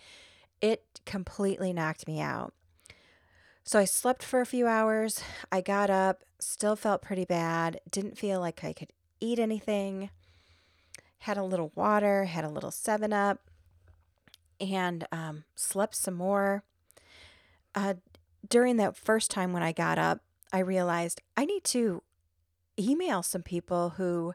It 0.64 1.02
completely 1.06 1.74
knocked 1.74 2.08
me 2.08 2.22
out. 2.22 2.54
So 3.66 3.80
I 3.80 3.84
slept 3.84 4.24
for 4.24 4.40
a 4.40 4.46
few 4.46 4.66
hours. 4.66 5.22
I 5.52 5.60
got 5.60 5.90
up, 5.90 6.24
still 6.40 6.78
felt 6.78 7.02
pretty 7.02 7.26
bad, 7.26 7.82
didn't 7.92 8.18
feel 8.18 8.40
like 8.40 8.64
I 8.64 8.72
could 8.72 8.94
eat 9.20 9.40
anything. 9.40 10.10
Had 11.20 11.36
a 11.36 11.44
little 11.44 11.74
water, 11.76 12.24
had 12.24 12.46
a 12.46 12.50
little 12.50 12.72
7 12.72 13.12
Up, 13.12 13.40
and 14.62 15.06
um, 15.12 15.44
slept 15.54 15.96
some 15.96 16.14
more. 16.14 16.64
Uh, 17.76 17.96
during 18.48 18.78
that 18.78 18.96
first 18.96 19.30
time 19.30 19.52
when 19.52 19.64
I 19.64 19.74
got 19.74 20.00
up, 20.00 20.22
I 20.54 20.60
realized 20.60 21.22
I 21.36 21.44
need 21.44 21.66
to 21.66 22.04
email 22.80 23.22
some 23.22 23.44
people 23.44 23.96
who 23.98 24.34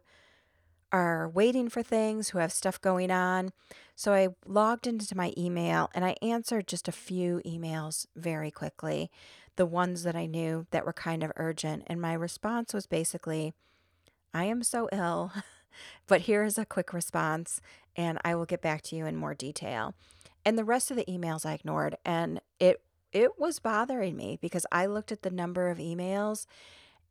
are 0.92 1.26
waiting 1.26 1.70
for 1.70 1.82
things, 1.82 2.30
who 2.30 2.38
have 2.38 2.52
stuff 2.52 2.78
going 2.82 3.10
on. 3.10 3.52
So 3.98 4.14
I 4.14 4.28
logged 4.46 4.86
into 4.86 5.16
my 5.16 5.32
email 5.36 5.90
and 5.92 6.04
I 6.04 6.14
answered 6.22 6.68
just 6.68 6.86
a 6.86 6.92
few 6.92 7.42
emails 7.44 8.06
very 8.14 8.52
quickly, 8.52 9.10
the 9.56 9.66
ones 9.66 10.04
that 10.04 10.14
I 10.14 10.26
knew 10.26 10.68
that 10.70 10.86
were 10.86 10.92
kind 10.92 11.24
of 11.24 11.32
urgent. 11.34 11.82
And 11.88 12.00
my 12.00 12.12
response 12.12 12.72
was 12.72 12.86
basically, 12.86 13.54
I 14.32 14.44
am 14.44 14.62
so 14.62 14.88
ill, 14.92 15.32
but 16.06 16.22
here 16.22 16.44
is 16.44 16.58
a 16.58 16.64
quick 16.64 16.92
response 16.92 17.60
and 17.96 18.20
I 18.24 18.36
will 18.36 18.46
get 18.46 18.62
back 18.62 18.82
to 18.82 18.94
you 18.94 19.04
in 19.04 19.16
more 19.16 19.34
detail. 19.34 19.96
And 20.44 20.56
the 20.56 20.62
rest 20.62 20.92
of 20.92 20.96
the 20.96 21.04
emails 21.06 21.44
I 21.44 21.54
ignored 21.54 21.96
and 22.04 22.40
it 22.60 22.80
it 23.12 23.32
was 23.36 23.58
bothering 23.58 24.16
me 24.16 24.38
because 24.40 24.64
I 24.70 24.86
looked 24.86 25.10
at 25.10 25.22
the 25.22 25.30
number 25.30 25.70
of 25.70 25.78
emails 25.78 26.46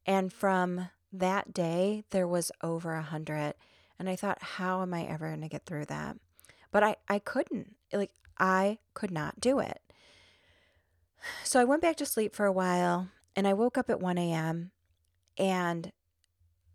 and 0.06 0.32
from 0.32 0.88
that 1.12 1.54
day 1.54 2.06
there 2.12 2.30
was 2.30 2.50
over 2.64 2.94
a 2.94 3.02
hundred 3.02 3.56
and 3.98 4.10
i 4.10 4.16
thought 4.16 4.38
how 4.42 4.82
am 4.82 4.94
i 4.94 5.04
ever 5.04 5.30
going 5.30 5.42
to 5.42 5.48
get 5.48 5.66
through 5.66 5.86
that 5.86 6.18
but 6.72 6.84
i 6.84 6.96
i 7.08 7.20
couldn't 7.20 7.76
like 7.94 8.12
i 8.40 8.78
could 8.94 9.12
not 9.12 9.40
do 9.40 9.60
it. 9.60 9.82
So 11.44 11.60
i 11.60 11.64
went 11.66 11.82
back 11.82 11.98
to 11.98 12.06
sleep 12.06 12.36
for 12.36 12.46
a 12.46 12.52
while 12.52 13.10
and 13.36 13.48
i 13.48 13.54
woke 13.54 13.78
up 13.78 13.90
at 13.90 14.00
1 14.00 14.18
a.m 14.18 14.72
and 15.38 15.92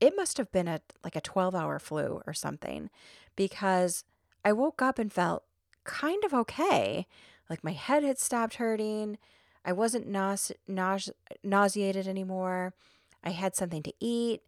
it 0.01 0.15
must 0.17 0.37
have 0.39 0.51
been 0.51 0.69
a 0.69 0.81
like 1.05 1.17
a 1.17 1.21
12 1.21 1.55
hour 1.55 1.79
flu 1.79 2.23
or 2.27 2.33
something 2.33 2.91
because 3.37 4.05
i 4.45 4.53
woke 4.53 4.83
up 4.83 4.99
and 4.99 5.13
felt 5.13 5.45
kind 5.85 6.25
of 6.25 6.33
okay. 6.35 7.07
Like 7.49 7.65
my 7.65 7.73
head 7.73 8.03
had 8.03 8.19
stopped 8.19 8.55
hurting. 8.55 9.19
I 9.65 9.73
wasn't 9.73 10.11
nause- 10.11 10.53
nause- 10.69 11.11
nauseated 11.43 12.07
anymore. 12.09 12.75
I 13.23 13.31
had 13.31 13.55
something 13.55 13.83
to 13.85 13.93
eat, 14.01 14.43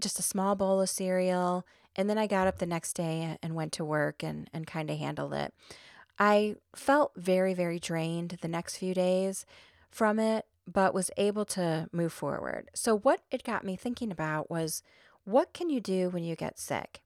just 0.00 0.18
a 0.18 0.22
small 0.22 0.54
bowl 0.54 0.80
of 0.80 0.88
cereal. 0.88 1.66
And 1.96 2.08
then 2.08 2.18
I 2.18 2.26
got 2.26 2.46
up 2.46 2.58
the 2.58 2.66
next 2.66 2.94
day 2.94 3.36
and 3.42 3.54
went 3.54 3.72
to 3.72 3.84
work 3.84 4.22
and, 4.22 4.48
and 4.52 4.66
kind 4.66 4.90
of 4.90 4.98
handled 4.98 5.34
it. 5.34 5.54
I 6.18 6.56
felt 6.74 7.12
very, 7.16 7.54
very 7.54 7.78
drained 7.78 8.38
the 8.40 8.48
next 8.48 8.76
few 8.76 8.94
days 8.94 9.44
from 9.90 10.18
it, 10.18 10.46
but 10.70 10.94
was 10.94 11.10
able 11.16 11.44
to 11.46 11.88
move 11.92 12.12
forward. 12.12 12.70
So, 12.74 12.98
what 12.98 13.20
it 13.30 13.44
got 13.44 13.64
me 13.64 13.76
thinking 13.76 14.10
about 14.10 14.50
was 14.50 14.82
what 15.24 15.52
can 15.52 15.70
you 15.70 15.80
do 15.80 16.08
when 16.10 16.24
you 16.24 16.36
get 16.36 16.58
sick? 16.58 17.00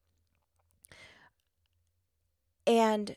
And 2.66 3.16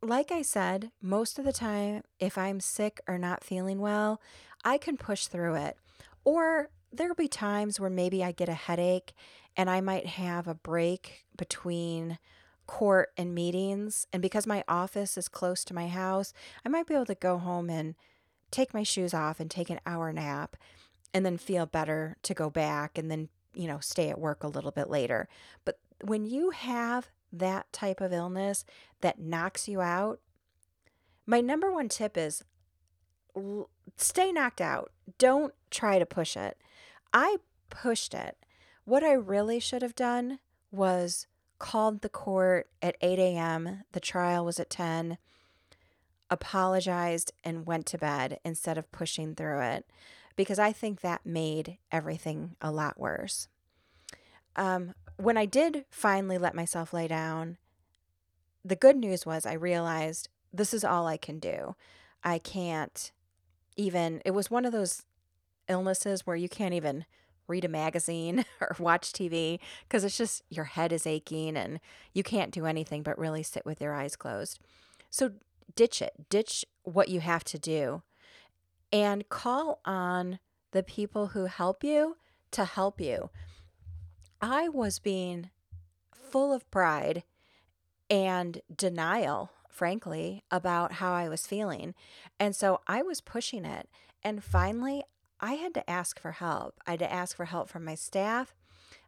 like 0.00 0.30
I 0.30 0.42
said, 0.42 0.92
most 1.02 1.38
of 1.38 1.44
the 1.44 1.52
time, 1.52 2.02
if 2.18 2.38
I'm 2.38 2.60
sick 2.60 3.00
or 3.08 3.18
not 3.18 3.44
feeling 3.44 3.80
well, 3.80 4.20
I 4.64 4.78
can 4.78 4.96
push 4.96 5.26
through 5.26 5.56
it. 5.56 5.76
Or 6.24 6.70
there'll 6.92 7.14
be 7.14 7.28
times 7.28 7.78
where 7.78 7.90
maybe 7.90 8.22
I 8.24 8.32
get 8.32 8.48
a 8.48 8.54
headache 8.54 9.12
and 9.56 9.68
I 9.68 9.80
might 9.80 10.06
have 10.06 10.46
a 10.46 10.54
break 10.54 11.26
between 11.36 12.18
court 12.66 13.10
and 13.16 13.34
meetings. 13.34 14.06
And 14.12 14.22
because 14.22 14.46
my 14.46 14.62
office 14.68 15.16
is 15.18 15.28
close 15.28 15.64
to 15.64 15.74
my 15.74 15.88
house, 15.88 16.32
I 16.64 16.68
might 16.68 16.86
be 16.86 16.94
able 16.94 17.06
to 17.06 17.14
go 17.14 17.38
home 17.38 17.68
and 17.68 17.94
take 18.50 18.72
my 18.72 18.82
shoes 18.82 19.12
off 19.12 19.40
and 19.40 19.50
take 19.50 19.70
an 19.70 19.80
hour 19.84 20.12
nap 20.12 20.56
and 21.12 21.24
then 21.24 21.38
feel 21.38 21.66
better 21.66 22.16
to 22.22 22.34
go 22.34 22.50
back 22.50 22.96
and 22.96 23.10
then, 23.10 23.28
you 23.54 23.66
know, 23.66 23.78
stay 23.80 24.10
at 24.10 24.20
work 24.20 24.44
a 24.44 24.48
little 24.48 24.70
bit 24.70 24.88
later. 24.88 25.28
But 25.64 25.78
when 26.02 26.24
you 26.24 26.50
have 26.50 27.08
that 27.32 27.72
type 27.72 28.00
of 28.00 28.12
illness 28.12 28.64
that 29.00 29.18
knocks 29.18 29.68
you 29.68 29.80
out, 29.80 30.20
my 31.26 31.40
number 31.40 31.72
one 31.72 31.88
tip 31.88 32.16
is 32.16 32.44
stay 33.96 34.32
knocked 34.32 34.60
out. 34.60 34.92
Don't 35.18 35.54
try 35.70 35.98
to 35.98 36.06
push 36.06 36.36
it. 36.36 36.58
I 37.12 37.38
pushed 37.70 38.14
it. 38.14 38.36
What 38.84 39.02
I 39.02 39.12
really 39.12 39.60
should 39.60 39.82
have 39.82 39.94
done 39.94 40.38
was 40.70 41.26
called 41.58 42.00
the 42.00 42.08
court 42.08 42.68
at 42.80 42.96
8 43.00 43.18
a.m. 43.18 43.84
The 43.92 44.00
trial 44.00 44.44
was 44.44 44.60
at 44.60 44.70
10, 44.70 45.18
apologized, 46.30 47.32
and 47.44 47.66
went 47.66 47.86
to 47.86 47.98
bed 47.98 48.38
instead 48.44 48.78
of 48.78 48.90
pushing 48.92 49.34
through 49.34 49.60
it 49.60 49.86
because 50.36 50.58
I 50.58 50.72
think 50.72 51.00
that 51.00 51.26
made 51.26 51.78
everything 51.90 52.54
a 52.62 52.70
lot 52.70 52.98
worse. 52.98 53.48
Um, 54.54 54.94
when 55.16 55.36
I 55.36 55.46
did 55.46 55.84
finally 55.90 56.38
let 56.38 56.54
myself 56.54 56.92
lay 56.92 57.08
down, 57.08 57.58
the 58.64 58.76
good 58.76 58.96
news 58.96 59.26
was 59.26 59.46
I 59.46 59.54
realized 59.54 60.28
this 60.52 60.72
is 60.72 60.84
all 60.84 61.06
I 61.06 61.16
can 61.16 61.40
do. 61.40 61.74
I 62.22 62.38
can't 62.38 63.10
even, 63.76 64.22
it 64.24 64.30
was 64.30 64.50
one 64.50 64.64
of 64.64 64.72
those 64.72 65.02
illnesses 65.68 66.26
where 66.26 66.36
you 66.36 66.48
can't 66.48 66.74
even 66.74 67.04
read 67.46 67.64
a 67.64 67.68
magazine 67.68 68.44
or 68.60 68.76
watch 68.78 69.12
TV 69.12 69.58
because 69.84 70.04
it's 70.04 70.18
just 70.18 70.42
your 70.50 70.64
head 70.64 70.92
is 70.92 71.06
aching 71.06 71.56
and 71.56 71.80
you 72.12 72.22
can't 72.22 72.52
do 72.52 72.66
anything 72.66 73.02
but 73.02 73.18
really 73.18 73.42
sit 73.42 73.64
with 73.64 73.80
your 73.80 73.94
eyes 73.94 74.16
closed. 74.16 74.58
So 75.10 75.32
ditch 75.74 76.02
it, 76.02 76.28
ditch 76.28 76.64
what 76.82 77.08
you 77.08 77.20
have 77.20 77.44
to 77.44 77.58
do, 77.58 78.02
and 78.92 79.28
call 79.28 79.80
on 79.84 80.38
the 80.72 80.82
people 80.82 81.28
who 81.28 81.46
help 81.46 81.82
you 81.82 82.16
to 82.50 82.64
help 82.64 83.00
you. 83.00 83.30
I 84.40 84.68
was 84.68 84.98
being 84.98 85.50
full 86.12 86.52
of 86.52 86.70
pride 86.70 87.24
and 88.10 88.60
denial 88.74 89.50
frankly, 89.78 90.42
about 90.50 90.94
how 90.94 91.12
I 91.12 91.28
was 91.28 91.46
feeling. 91.46 91.94
And 92.40 92.56
so 92.56 92.80
I 92.88 93.00
was 93.00 93.20
pushing 93.20 93.64
it. 93.64 93.88
And 94.24 94.42
finally, 94.42 95.04
I 95.40 95.54
had 95.54 95.74
to 95.74 95.88
ask 95.88 96.20
for 96.20 96.32
help. 96.32 96.80
I 96.86 96.92
had 96.92 97.00
to 97.00 97.12
ask 97.12 97.36
for 97.36 97.46
help 97.46 97.68
from 97.68 97.84
my 97.84 97.94
staff. 97.94 98.54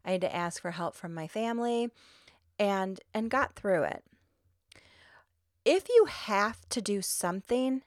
I 0.05 0.13
had 0.13 0.21
to 0.23 0.35
ask 0.35 0.61
for 0.63 0.71
help 0.73 0.95
from 0.95 1.15
my 1.15 1.27
family 1.27 1.91
and 2.59 3.01
and 3.13 3.31
got 3.31 3.55
through 3.55 3.85
it. 3.85 4.05
If 5.65 5.89
you 5.89 6.07
have 6.07 6.69
to 6.71 6.81
do 6.81 7.03
something, 7.03 7.83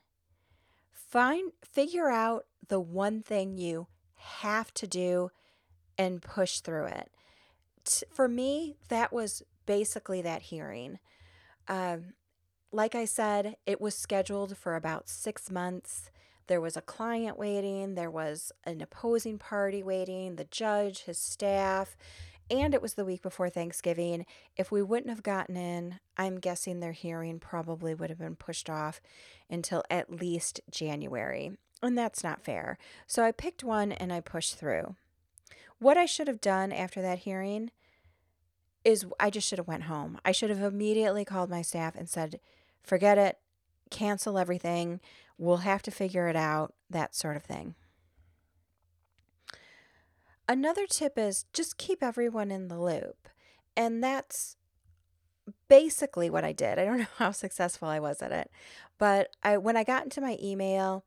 find 0.92 1.52
figure 1.64 2.10
out 2.10 2.46
the 2.68 2.80
one 2.80 3.22
thing 3.22 3.58
you 3.58 3.88
have 4.16 4.74
to 4.76 4.88
do 4.88 5.30
and 5.98 6.22
push 6.22 6.60
through 6.60 6.86
it. 6.86 7.12
For 8.12 8.28
me, 8.28 8.78
that 8.90 9.12
was 9.12 9.44
basically 9.66 10.22
that 10.22 10.44
hearing. 10.44 11.00
Um, 11.68 12.14
like 12.72 12.96
I 12.96 13.06
said, 13.06 13.58
it 13.66 13.80
was 13.80 13.96
scheduled 13.96 14.58
for 14.58 14.76
about 14.76 15.10
six 15.10 15.52
months. 15.52 16.10
There 16.48 16.62
was 16.62 16.76
a 16.76 16.82
client 16.82 17.38
waiting, 17.38 17.96
there 17.96 18.12
was 18.12 18.52
an 18.66 18.82
opposing 18.82 19.38
party 19.38 19.82
waiting, 19.82 20.36
the 20.36 20.46
judge, 20.46 21.04
his 21.04 21.18
staff, 21.18 21.96
and 22.50 22.74
it 22.74 22.82
was 22.82 22.96
the 22.96 23.06
week 23.06 23.22
before 23.22 23.50
Thanksgiving. 23.50 24.26
If 24.58 24.72
we 24.72 24.82
wouldn't 24.82 25.10
have 25.10 25.24
gotten 25.24 25.56
in, 25.56 26.00
I'm 26.18 26.40
guessing 26.40 26.80
their 26.80 26.92
hearing 26.92 27.40
probably 27.40 27.94
would 27.94 28.10
have 28.10 28.20
been 28.20 28.36
pushed 28.36 28.70
off 28.70 29.02
until 29.50 29.84
at 29.90 30.12
least 30.12 30.60
January. 30.70 31.58
And 31.82 31.98
that's 31.98 32.24
not 32.24 32.44
fair. 32.44 32.78
So 33.08 33.24
I 33.24 33.32
picked 33.32 33.64
one 33.64 33.92
and 33.92 34.12
I 34.12 34.20
pushed 34.20 34.58
through. 34.58 34.96
What 35.80 35.98
I 35.98 36.06
should 36.06 36.28
have 36.28 36.42
done 36.42 36.72
after 36.72 37.02
that 37.02 37.20
hearing 37.20 37.72
is 38.84 39.06
I 39.20 39.30
just 39.30 39.48
should 39.48 39.60
have 39.60 39.68
went 39.68 39.84
home. 39.84 40.20
I 40.26 40.32
should 40.32 40.50
have 40.50 40.62
immediately 40.62 41.26
called 41.26 41.50
my 41.50 41.62
staff 41.62 41.96
and 41.96 42.10
said, 42.10 42.40
forget 42.84 43.18
it, 43.18 43.38
cancel 43.90 44.38
everything, 44.38 45.00
we'll 45.38 45.58
have 45.58 45.82
to 45.84 45.92
figure 45.92 46.28
it 46.28 46.36
out, 46.36 46.74
that 46.90 47.16
sort 47.16 47.36
of 47.36 47.44
thing. 47.44 47.75
Another 50.48 50.86
tip 50.86 51.18
is 51.18 51.46
just 51.54 51.78
keep 51.78 52.04
everyone 52.04 52.52
in 52.52 52.68
the 52.68 52.80
loop. 52.80 53.30
And 53.75 54.04
that's 54.04 54.58
basically 55.68 56.30
what 56.30 56.44
I 56.44 56.52
did. 56.52 56.80
I 56.80 56.86
don't 56.86 56.98
know 57.00 57.06
how 57.18 57.32
successful 57.32 57.88
I 57.88 58.00
was 58.00 58.22
at 58.22 58.32
it, 58.32 58.52
but 58.98 59.36
I 59.44 59.58
when 59.58 59.78
I 59.78 59.84
got 59.84 60.04
into 60.04 60.22
my 60.22 60.38
email, 60.42 61.06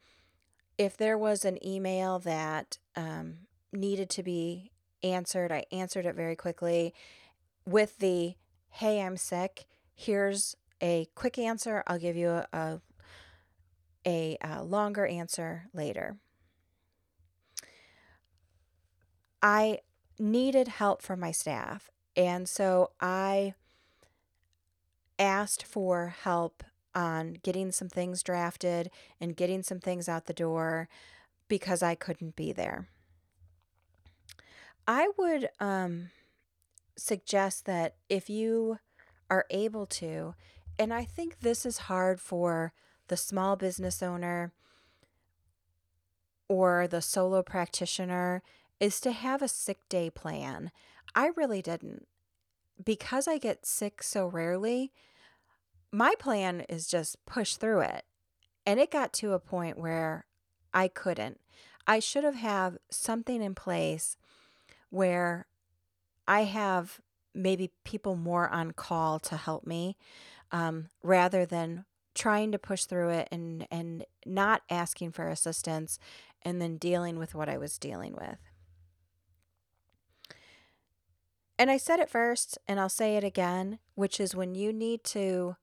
if 0.78 0.96
there 0.96 1.18
was 1.18 1.44
an 1.44 1.64
email 1.66 2.18
that 2.20 2.78
um, 2.96 3.38
needed 3.72 4.10
to 4.10 4.22
be 4.22 4.72
answered, 5.02 5.52
I 5.52 5.64
answered 5.72 6.06
it 6.06 6.14
very 6.14 6.36
quickly 6.36 6.94
with 7.64 7.98
the 7.98 8.34
"Hey, 8.68 9.00
I'm 9.02 9.16
sick. 9.16 9.66
Here's 9.94 10.56
a 10.80 11.08
quick 11.14 11.38
answer. 11.38 11.82
I'll 11.86 11.98
give 11.98 12.16
you 12.16 12.42
a, 12.52 12.80
a, 14.06 14.38
a, 14.42 14.62
longer 14.62 15.06
answer 15.06 15.66
later. 15.72 16.16
I 19.42 19.80
needed 20.18 20.68
help 20.68 21.02
from 21.02 21.20
my 21.20 21.32
staff. 21.32 21.90
And 22.16 22.48
so 22.48 22.90
I 23.00 23.54
asked 25.18 25.64
for 25.64 26.14
help 26.22 26.62
on 26.94 27.34
getting 27.42 27.70
some 27.72 27.88
things 27.88 28.22
drafted 28.22 28.90
and 29.20 29.36
getting 29.36 29.62
some 29.62 29.78
things 29.78 30.08
out 30.08 30.24
the 30.24 30.32
door 30.32 30.88
because 31.48 31.82
I 31.82 31.94
couldn't 31.94 32.36
be 32.36 32.52
there. 32.52 32.88
I 34.88 35.10
would 35.18 35.48
um, 35.60 36.10
suggest 36.96 37.66
that 37.66 37.96
if 38.08 38.30
you 38.30 38.78
are 39.28 39.44
able 39.50 39.86
to, 39.86 40.34
and 40.78 40.92
I 40.92 41.04
think 41.04 41.40
this 41.40 41.64
is 41.64 41.78
hard 41.78 42.20
for 42.20 42.72
the 43.08 43.16
small 43.16 43.56
business 43.56 44.02
owner 44.02 44.52
or 46.48 46.86
the 46.86 47.02
solo 47.02 47.42
practitioner, 47.42 48.42
is 48.78 49.00
to 49.00 49.12
have 49.12 49.42
a 49.42 49.48
sick 49.48 49.78
day 49.88 50.10
plan. 50.10 50.70
I 51.14 51.30
really 51.36 51.62
didn't. 51.62 52.06
Because 52.84 53.26
I 53.26 53.38
get 53.38 53.66
sick 53.66 54.02
so 54.02 54.26
rarely, 54.26 54.92
my 55.90 56.14
plan 56.18 56.60
is 56.68 56.86
just 56.86 57.24
push 57.26 57.56
through 57.56 57.80
it. 57.80 58.04
And 58.66 58.78
it 58.78 58.90
got 58.90 59.12
to 59.14 59.32
a 59.32 59.38
point 59.38 59.78
where 59.78 60.26
I 60.74 60.88
couldn't. 60.88 61.40
I 61.86 62.00
should 62.00 62.24
have 62.24 62.34
had 62.34 62.78
something 62.90 63.42
in 63.42 63.54
place 63.54 64.16
where 64.90 65.46
I 66.28 66.44
have 66.44 67.00
maybe 67.34 67.70
people 67.84 68.16
more 68.16 68.48
on 68.48 68.72
call 68.72 69.18
to 69.20 69.36
help 69.36 69.66
me 69.66 69.96
um, 70.52 70.88
rather 71.02 71.44
than 71.44 71.84
trying 72.14 72.50
to 72.52 72.58
push 72.58 72.84
through 72.84 73.10
it 73.10 73.28
and, 73.30 73.66
and 73.70 74.04
not 74.24 74.62
asking 74.70 75.12
for 75.12 75.28
assistance 75.28 75.98
and 76.42 76.60
then 76.60 76.76
dealing 76.76 77.18
with 77.18 77.34
what 77.34 77.48
I 77.48 77.58
was 77.58 77.78
dealing 77.78 78.14
with. 78.14 78.38
And 81.58 81.70
I 81.70 81.76
said 81.76 82.00
it 82.00 82.10
first, 82.10 82.58
and 82.68 82.78
I'll 82.78 82.88
say 82.88 83.16
it 83.16 83.24
again, 83.24 83.78
which 83.94 84.20
is 84.20 84.34
when 84.34 84.54
you 84.54 84.72
need 84.72 85.04
to 85.04 85.56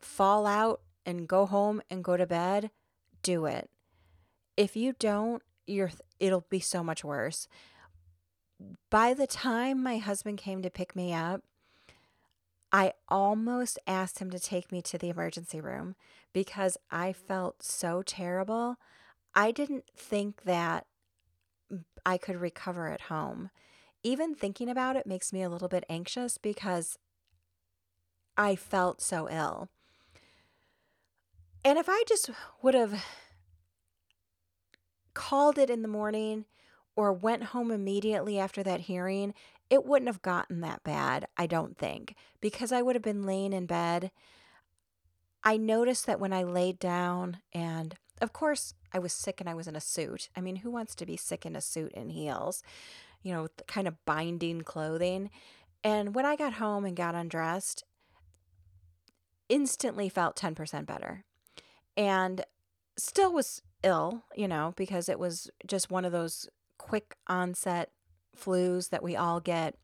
fall 0.00 0.46
out 0.46 0.80
and 1.06 1.26
go 1.26 1.46
home 1.46 1.80
and 1.90 2.04
go 2.04 2.16
to 2.16 2.26
bed, 2.26 2.70
do 3.22 3.46
it. 3.46 3.70
If 4.56 4.76
you 4.76 4.94
don't, 4.98 5.42
you're 5.66 5.90
it'll 6.20 6.46
be 6.50 6.60
so 6.60 6.82
much 6.82 7.04
worse. 7.04 7.48
By 8.90 9.14
the 9.14 9.26
time 9.26 9.82
my 9.82 9.98
husband 9.98 10.38
came 10.38 10.62
to 10.62 10.70
pick 10.70 10.96
me 10.96 11.14
up, 11.14 11.42
I 12.72 12.92
almost 13.08 13.78
asked 13.86 14.18
him 14.18 14.30
to 14.30 14.38
take 14.38 14.70
me 14.70 14.82
to 14.82 14.98
the 14.98 15.08
emergency 15.08 15.60
room 15.60 15.94
because 16.32 16.76
I 16.90 17.12
felt 17.12 17.62
so 17.62 18.02
terrible. 18.02 18.76
I 19.34 19.52
didn't 19.52 19.84
think 19.96 20.42
that 20.44 20.86
I 22.04 22.18
could 22.18 22.36
recover 22.40 22.88
at 22.88 23.02
home. 23.02 23.50
Even 24.02 24.34
thinking 24.34 24.68
about 24.68 24.96
it 24.96 25.06
makes 25.06 25.32
me 25.32 25.42
a 25.42 25.48
little 25.48 25.68
bit 25.68 25.84
anxious 25.88 26.38
because 26.38 26.98
I 28.36 28.54
felt 28.54 29.00
so 29.00 29.28
ill. 29.28 29.68
And 31.64 31.78
if 31.78 31.88
I 31.88 32.02
just 32.06 32.30
would 32.62 32.74
have 32.74 33.02
called 35.14 35.58
it 35.58 35.68
in 35.68 35.82
the 35.82 35.88
morning 35.88 36.44
or 36.94 37.12
went 37.12 37.44
home 37.44 37.70
immediately 37.70 38.38
after 38.38 38.62
that 38.62 38.82
hearing, 38.82 39.34
it 39.70 39.84
wouldn't 39.84 40.08
have 40.08 40.22
gotten 40.22 40.60
that 40.60 40.82
bad, 40.82 41.26
I 41.36 41.46
don't 41.46 41.76
think, 41.76 42.14
because 42.40 42.72
I 42.72 42.82
would 42.82 42.96
have 42.96 43.02
been 43.02 43.26
laying 43.26 43.52
in 43.52 43.66
bed. 43.66 44.10
I 45.44 45.56
noticed 45.56 46.06
that 46.06 46.20
when 46.20 46.32
I 46.32 46.42
laid 46.42 46.78
down, 46.78 47.38
and 47.52 47.94
of 48.20 48.32
course, 48.32 48.74
I 48.92 48.98
was 48.98 49.12
sick 49.12 49.40
and 49.40 49.48
I 49.48 49.54
was 49.54 49.68
in 49.68 49.76
a 49.76 49.80
suit. 49.80 50.30
I 50.36 50.40
mean, 50.40 50.56
who 50.56 50.70
wants 50.70 50.94
to 50.96 51.06
be 51.06 51.16
sick 51.16 51.44
in 51.46 51.54
a 51.54 51.60
suit 51.60 51.92
and 51.94 52.10
heels? 52.10 52.62
You 53.22 53.32
know, 53.32 53.48
kind 53.66 53.86
of 53.86 54.04
binding 54.04 54.62
clothing. 54.62 55.30
And 55.84 56.14
when 56.14 56.26
I 56.26 56.36
got 56.36 56.54
home 56.54 56.84
and 56.84 56.96
got 56.96 57.14
undressed, 57.14 57.84
instantly 59.48 60.08
felt 60.08 60.36
10% 60.36 60.86
better 60.86 61.24
and 61.96 62.44
still 62.96 63.32
was 63.32 63.62
ill, 63.82 64.24
you 64.34 64.48
know, 64.48 64.74
because 64.76 65.08
it 65.08 65.18
was 65.18 65.50
just 65.66 65.90
one 65.90 66.04
of 66.04 66.12
those 66.12 66.48
quick 66.78 67.16
onset 67.26 67.90
flus 68.38 68.90
that 68.90 69.02
we 69.02 69.16
all 69.16 69.40
get 69.40 69.74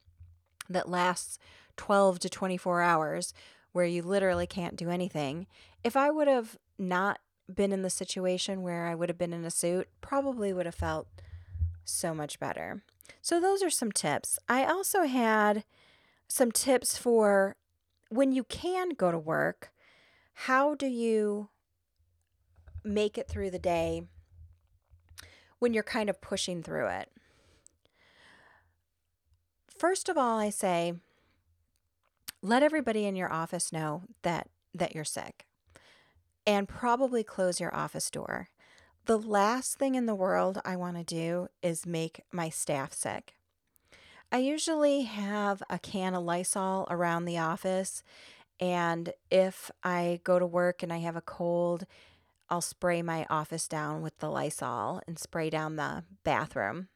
that 0.69 0.89
lasts 0.89 1.39
12 1.77 2.19
to 2.21 2.29
24 2.29 2.83
hours 2.83 3.35
where 3.73 3.85
you 3.85 4.03
literally 4.03 4.47
can't 4.47 4.77
do 4.77 4.89
anything. 4.89 5.47
If 5.83 5.97
I 5.97 6.11
would 6.11 6.29
have 6.29 6.57
not 6.79 7.19
been 7.53 7.73
in 7.73 7.83
the 7.83 7.91
situation 7.91 8.63
where 8.63 8.87
I 8.87 8.95
would 8.95 9.09
have 9.09 9.19
been 9.19 9.33
in 9.33 9.45
a 9.45 9.51
suit, 9.51 9.89
probably 10.01 10.53
would 10.53 10.67
have 10.67 10.75
felt 10.75 11.09
so 11.85 12.15
much 12.15 12.39
better. 12.39 12.83
So, 13.21 13.41
those 13.41 13.63
are 13.63 13.71
some 13.71 13.93
tips. 13.93 14.39
I 14.49 14.65
also 14.65 15.03
had 15.03 15.65
some 16.29 16.53
tips 16.53 16.97
for 16.97 17.57
when 18.09 18.33
you 18.33 18.45
can 18.45 18.91
go 18.91 19.11
to 19.11 19.19
work, 19.19 19.73
how 20.33 20.75
do 20.75 20.87
you 20.87 21.49
make 22.85 23.17
it 23.17 23.29
through 23.29 23.51
the 23.51 23.59
day 23.59 24.03
when 25.59 25.73
you're 25.73 25.83
kind 25.83 26.11
of 26.11 26.21
pushing 26.21 26.63
through 26.63 26.89
it. 26.89 27.11
First 29.77 30.09
of 30.09 30.17
all, 30.17 30.39
I 30.39 30.51
say 30.51 30.95
let 32.43 32.63
everybody 32.63 33.07
in 33.07 33.17
your 33.17 33.33
office 33.33 33.73
know 33.73 34.03
that 34.23 34.49
that 34.75 34.95
you're 34.95 35.05
sick 35.05 35.47
and 36.47 36.69
probably 36.69 37.23
close 37.23 37.61
your 37.61 37.75
office 37.75 38.11
door. 38.11 38.49
The 39.07 39.19
last 39.19 39.79
thing 39.79 39.95
in 39.95 40.07
the 40.07 40.15
world 40.15 40.61
I 40.65 40.77
want 40.77 40.97
to 40.97 41.05
do 41.05 41.49
is 41.63 41.87
make 41.87 42.23
my 42.33 42.49
staff 42.49 42.93
sick. 42.93 43.35
I 44.33 44.39
usually 44.39 45.03
have 45.03 45.63
a 45.71 45.79
can 45.79 46.15
of 46.15 46.25
Lysol 46.25 46.87
around 46.91 47.25
the 47.25 47.39
office, 47.39 48.03
and 48.59 49.13
if 49.31 49.71
I 49.83 50.21
go 50.25 50.39
to 50.39 50.47
work 50.47 50.83
and 50.83 50.93
I 50.93 50.99
have 50.99 51.17
a 51.17 51.21
cold 51.21 51.87
I'll 52.51 52.61
spray 52.61 53.03
my 53.03 53.27
office 53.31 53.67
down 53.67 54.03
with 54.03 54.19
the 54.19 54.31
Lysol 54.31 55.01
and 55.07 55.19
spray 55.19 55.51
down 55.51 55.77
the 55.77 56.05
bathroom. 56.25 56.89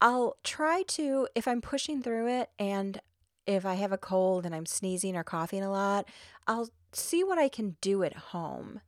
I'll 0.00 0.36
try 0.42 0.82
to, 0.88 1.28
if 1.34 1.46
I'm 1.46 1.60
pushing 1.60 2.02
through 2.02 2.28
it 2.28 2.50
and 2.58 3.00
if 3.46 3.66
I 3.66 3.74
have 3.74 3.92
a 3.92 3.98
cold 3.98 4.46
and 4.46 4.54
I'm 4.54 4.66
sneezing 4.66 5.16
or 5.16 5.24
coughing 5.24 5.62
a 5.62 5.70
lot, 5.70 6.08
I'll 6.46 6.70
see 6.92 7.22
what 7.24 7.38
I 7.38 7.48
can 7.48 7.76
do 7.80 8.02
at 8.02 8.14
home. 8.14 8.80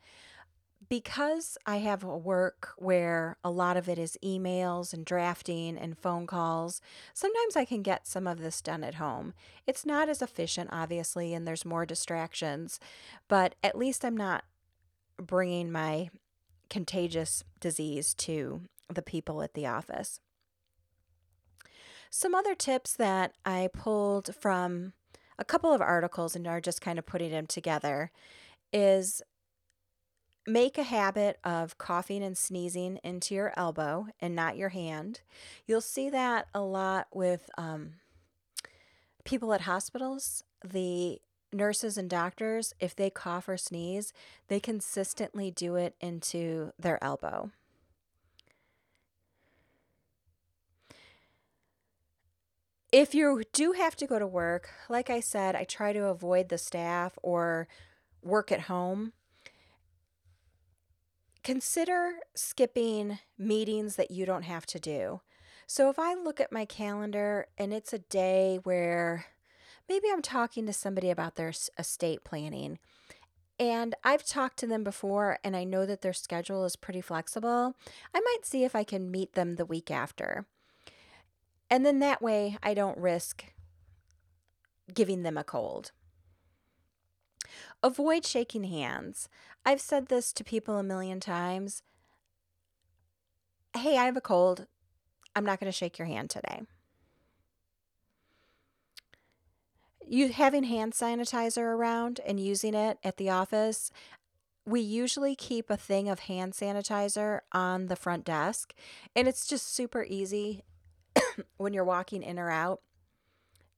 Because 0.89 1.57
I 1.65 1.77
have 1.79 2.05
a 2.05 2.17
work 2.17 2.71
where 2.77 3.39
a 3.43 3.51
lot 3.51 3.79
of 3.79 3.89
it 3.89 3.99
is 3.99 4.19
emails 4.23 4.93
and 4.93 5.07
drafting 5.07 5.79
and 5.79 5.97
phone 5.97 6.27
calls, 6.27 6.83
sometimes 7.15 7.57
I 7.57 7.65
can 7.65 7.83
get 7.83 8.07
some 8.07 8.27
of 8.27 8.41
this 8.41 8.61
done 8.61 8.85
at 8.85 8.97
home. 8.97 9.33
It's 9.67 9.87
not 9.87 10.11
as 10.11 10.21
efficient, 10.21 10.69
obviously, 10.71 11.33
and 11.33 11.47
there's 11.47 11.65
more 11.65 11.87
distractions, 11.87 12.79
but 13.27 13.55
at 13.63 13.79
least 13.79 14.05
I'm 14.05 14.17
not 14.17 14.45
bringing 15.17 15.73
my 15.73 16.11
contagious 16.69 17.43
disease 17.59 18.13
to 18.15 18.63
the 18.93 19.03
people 19.03 19.41
at 19.41 19.55
the 19.55 19.67
office. 19.67 20.21
Some 22.15 22.35
other 22.35 22.55
tips 22.55 22.93
that 22.97 23.33
I 23.43 23.71
pulled 23.73 24.35
from 24.35 24.93
a 25.39 25.47
couple 25.47 25.73
of 25.73 25.81
articles 25.81 26.37
and 26.37 26.47
are 26.47 26.61
just 26.61 26.83
kind 26.83 26.99
of 26.99 27.07
putting 27.07 27.31
them 27.31 27.47
together 27.47 28.11
is 28.71 29.23
make 30.47 30.77
a 30.77 30.83
habit 30.83 31.39
of 31.43 31.79
coughing 31.79 32.23
and 32.23 32.37
sneezing 32.37 32.99
into 33.03 33.35
your 33.35 33.55
elbow 33.57 34.09
and 34.21 34.37
not 34.37 34.59
your 34.59 34.69
hand. 34.69 35.23
You'll 35.67 35.81
see 35.81 36.11
that 36.11 36.49
a 36.55 36.61
lot 36.61 37.07
with 37.15 37.49
um, 37.57 37.95
people 39.25 39.55
at 39.55 39.63
hospitals. 39.63 40.45
The 40.63 41.19
nurses 41.51 41.97
and 41.97 42.11
doctors, 42.11 42.75
if 42.79 42.95
they 42.95 43.09
cough 43.09 43.49
or 43.49 43.57
sneeze, 43.57 44.13
they 44.49 44.61
consistently 44.61 45.51
do 45.51 45.77
it 45.77 45.95
into 45.99 46.73
their 46.79 47.03
elbow. 47.03 47.53
If 52.93 53.15
you 53.15 53.43
do 53.55 53.73
have 53.73 53.97
to 53.97 54.07
go 54.07 54.19
to 54.19 54.27
work, 54.27 54.69
like 54.91 55.09
I 55.09 55.21
said, 55.21 55.57
I 55.57 55.65
try 55.65 55.95
to 55.95 56.05
avoid 56.05 56.51
the 56.51 56.59
staff 56.59 57.19
or 57.23 57.67
work 58.23 58.53
at 58.53 58.63
home. 58.63 59.15
Consider 61.43 62.17
skipping 62.35 63.19
meetings 63.39 63.97
that 63.97 64.11
you 64.11 64.27
don't 64.27 64.43
have 64.43 64.67
to 64.67 64.79
do. 64.79 65.23
So 65.67 65.89
if 65.89 65.99
I 65.99 66.13
look 66.13 66.39
at 66.39 66.53
my 66.53 66.67
calendar 66.67 67.47
and 67.57 67.73
it's 67.73 67.95
a 67.95 67.99
day 67.99 68.61
where 68.63 69.25
maybe 69.89 70.09
I'm 70.13 70.21
talking 70.21 70.67
to 70.67 70.73
somebody 70.75 71.09
about 71.09 71.37
their 71.37 71.55
estate 71.79 72.25
planning. 72.25 72.79
And 73.59 73.95
I've 74.05 74.27
talked 74.27 74.59
to 74.59 74.67
them 74.67 74.85
before 74.85 75.39
and 75.43 75.57
I 75.57 75.65
know 75.65 75.87
that 75.87 76.03
their 76.03 76.13
schedule 76.13 76.67
is 76.67 76.77
pretty 76.77 77.01
flexible. 77.01 77.75
I 78.15 78.21
might 78.21 78.45
see 78.45 78.65
if 78.65 78.77
I 78.77 78.85
can 78.85 79.11
meet 79.11 79.33
them 79.33 79.57
the 79.57 79.65
week 79.65 79.91
after. 79.91 80.45
And 81.73 81.87
then 81.87 82.01
that 82.01 82.21
way 82.21 82.59
I 82.63 82.75
don't 82.75 82.99
risk 82.99 83.47
giving 84.93 85.23
them 85.23 85.39
a 85.39 85.43
cold. 85.43 85.91
Avoid 87.83 88.27
shaking 88.27 88.65
hands. 88.65 89.31
I've 89.65 89.81
said 89.81 90.09
this 90.09 90.35
to 90.35 90.45
people 90.45 90.77
a 90.77 90.83
million 90.83 91.19
times. 91.19 91.83
Hey, 93.75 93.97
I 93.97 94.05
have 94.05 94.19
a 94.19 94.21
cold. 94.21 94.67
I'm 95.35 95.47
not 95.47 95.61
going 95.61 95.73
to 95.73 95.77
shake 95.77 95.99
your 95.99 96.05
hand 96.05 96.29
today. 96.29 96.61
You 100.07 100.29
having 100.29 100.65
hand 100.65 100.93
sanitizer 100.93 101.63
around 101.63 102.21
and 102.27 102.39
using 102.39 102.75
it 102.75 102.99
at 103.03 103.17
the 103.17 103.31
office, 103.31 103.91
we 104.67 104.83
usually 104.83 105.35
keep 105.35 105.71
a 105.71 105.79
thing 105.79 106.11
of 106.11 106.21
hand 106.21 106.53
sanitizer 106.53 107.41
on 107.51 107.87
the 107.87 107.97
front 107.97 108.27
desk, 108.27 108.75
and 109.17 109.27
it's 109.27 109.47
just 109.47 109.75
super 109.75 110.05
easy 110.07 110.65
when 111.57 111.73
you're 111.73 111.85
walking 111.85 112.23
in 112.23 112.39
or 112.39 112.51
out 112.51 112.81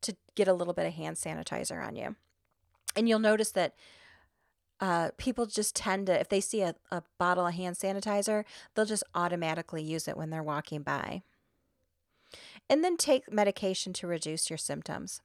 to 0.02 0.16
get 0.34 0.48
a 0.48 0.52
little 0.52 0.74
bit 0.74 0.86
of 0.86 0.94
hand 0.94 1.16
sanitizer 1.16 1.84
on 1.84 1.96
you. 1.96 2.16
And 2.96 3.08
you'll 3.08 3.18
notice 3.18 3.50
that 3.52 3.74
uh, 4.80 5.10
people 5.16 5.46
just 5.46 5.74
tend 5.74 6.06
to, 6.06 6.20
if 6.20 6.28
they 6.28 6.40
see 6.40 6.60
a, 6.60 6.74
a 6.90 7.02
bottle 7.18 7.46
of 7.46 7.54
hand 7.54 7.76
sanitizer, 7.76 8.44
they'll 8.74 8.84
just 8.84 9.04
automatically 9.14 9.82
use 9.82 10.08
it 10.08 10.16
when 10.16 10.30
they're 10.30 10.42
walking 10.42 10.82
by. 10.82 11.22
And 12.68 12.82
then 12.82 12.96
take 12.96 13.32
medication 13.32 13.92
to 13.94 14.06
reduce 14.06 14.50
your 14.50 14.56
symptoms. 14.58 15.20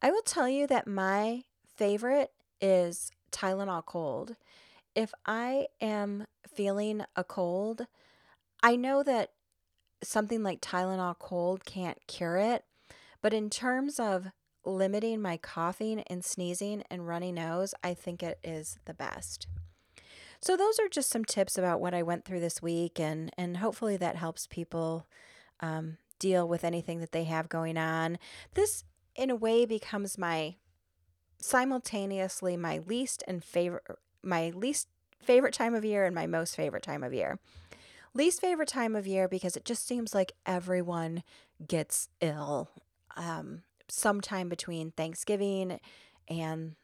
I 0.00 0.10
will 0.10 0.22
tell 0.22 0.48
you 0.48 0.66
that 0.66 0.86
my 0.86 1.42
favorite 1.76 2.32
is 2.60 3.10
Tylenol 3.30 3.84
Cold. 3.84 4.36
If 4.94 5.12
I 5.24 5.68
am 5.80 6.26
feeling 6.46 7.02
a 7.16 7.24
cold, 7.24 7.86
I 8.62 8.76
know 8.76 9.02
that 9.02 9.30
something 10.02 10.42
like 10.42 10.60
Tylenol 10.60 11.18
Cold 11.18 11.64
can't 11.64 11.98
cure 12.06 12.36
it, 12.36 12.64
but 13.20 13.32
in 13.32 13.50
terms 13.50 14.00
of 14.00 14.28
limiting 14.64 15.20
my 15.20 15.36
coughing 15.36 16.00
and 16.08 16.24
sneezing 16.24 16.82
and 16.90 17.06
runny 17.06 17.32
nose, 17.32 17.74
I 17.82 17.94
think 17.94 18.22
it 18.22 18.38
is 18.44 18.78
the 18.84 18.94
best. 18.94 19.46
So 20.40 20.56
those 20.56 20.78
are 20.78 20.88
just 20.88 21.10
some 21.10 21.24
tips 21.24 21.56
about 21.56 21.80
what 21.80 21.94
I 21.94 22.02
went 22.02 22.24
through 22.24 22.40
this 22.40 22.60
week, 22.60 22.98
and 22.98 23.30
and 23.38 23.58
hopefully 23.58 23.96
that 23.98 24.16
helps 24.16 24.46
people 24.46 25.06
um, 25.60 25.98
deal 26.18 26.48
with 26.48 26.64
anything 26.64 26.98
that 27.00 27.12
they 27.12 27.24
have 27.24 27.48
going 27.48 27.76
on. 27.76 28.18
This, 28.54 28.84
in 29.14 29.30
a 29.30 29.36
way, 29.36 29.64
becomes 29.66 30.18
my 30.18 30.56
simultaneously 31.38 32.56
my 32.56 32.78
least 32.86 33.24
and 33.26 33.42
favorite 33.42 33.84
my 34.22 34.50
least 34.50 34.88
favorite 35.20 35.54
time 35.54 35.74
of 35.74 35.84
year 35.84 36.04
and 36.04 36.14
my 36.14 36.26
most 36.26 36.56
favorite 36.56 36.82
time 36.82 37.02
of 37.02 37.12
year. 37.12 37.38
Least 38.14 38.40
favorite 38.40 38.68
time 38.68 38.94
of 38.94 39.06
year 39.06 39.28
because 39.28 39.56
it 39.56 39.64
just 39.64 39.86
seems 39.86 40.14
like 40.14 40.32
everyone 40.44 41.22
gets 41.66 42.08
ill 42.20 42.68
um, 43.16 43.62
sometime 43.88 44.48
between 44.48 44.90
Thanksgiving 44.90 45.80
and 46.28 46.74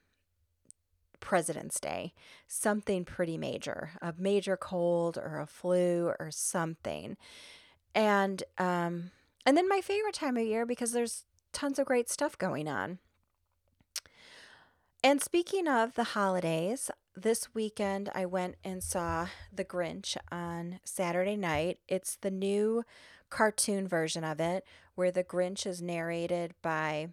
President's 1.21 1.81
Day, 1.81 2.13
something 2.47 3.05
pretty 3.05 3.37
major, 3.37 3.91
a 4.01 4.15
major 4.17 4.57
cold 4.57 5.19
or 5.19 5.41
a 5.41 5.47
flu 5.47 6.13
or 6.19 6.31
something. 6.31 7.17
And 7.95 8.43
um 8.59 9.11
and 9.45 9.57
then 9.57 9.69
my 9.69 9.81
favorite 9.81 10.15
time 10.15 10.37
of 10.37 10.45
year 10.45 10.67
because 10.67 10.93
there's 10.93 11.25
tons 11.53 11.79
of 11.79 11.87
great 11.87 12.09
stuff 12.11 12.37
going 12.39 12.69
on. 12.69 12.99
And 15.03 15.23
speaking 15.23 15.69
of 15.69 15.95
the 15.95 16.05
holidays, 16.05 16.91
this 17.23 17.53
weekend 17.55 18.11
I 18.15 18.27
went 18.27 18.57
and 18.65 18.83
saw 18.83 19.29
The 19.53 19.65
Grinch 19.65 20.17
on 20.31 20.81
Saturday 20.85 21.37
night. 21.37 21.79
It's 21.89 22.17
the 22.17 22.31
new 22.31 22.85
cartoon 23.29 23.89
version 23.89 24.25
of 24.25 24.41
it 24.41 24.65
where 24.95 25.11
the 25.11 25.25
Grinch 25.25 25.67
is 25.67 25.83
narrated 25.83 26.55
by 26.63 27.09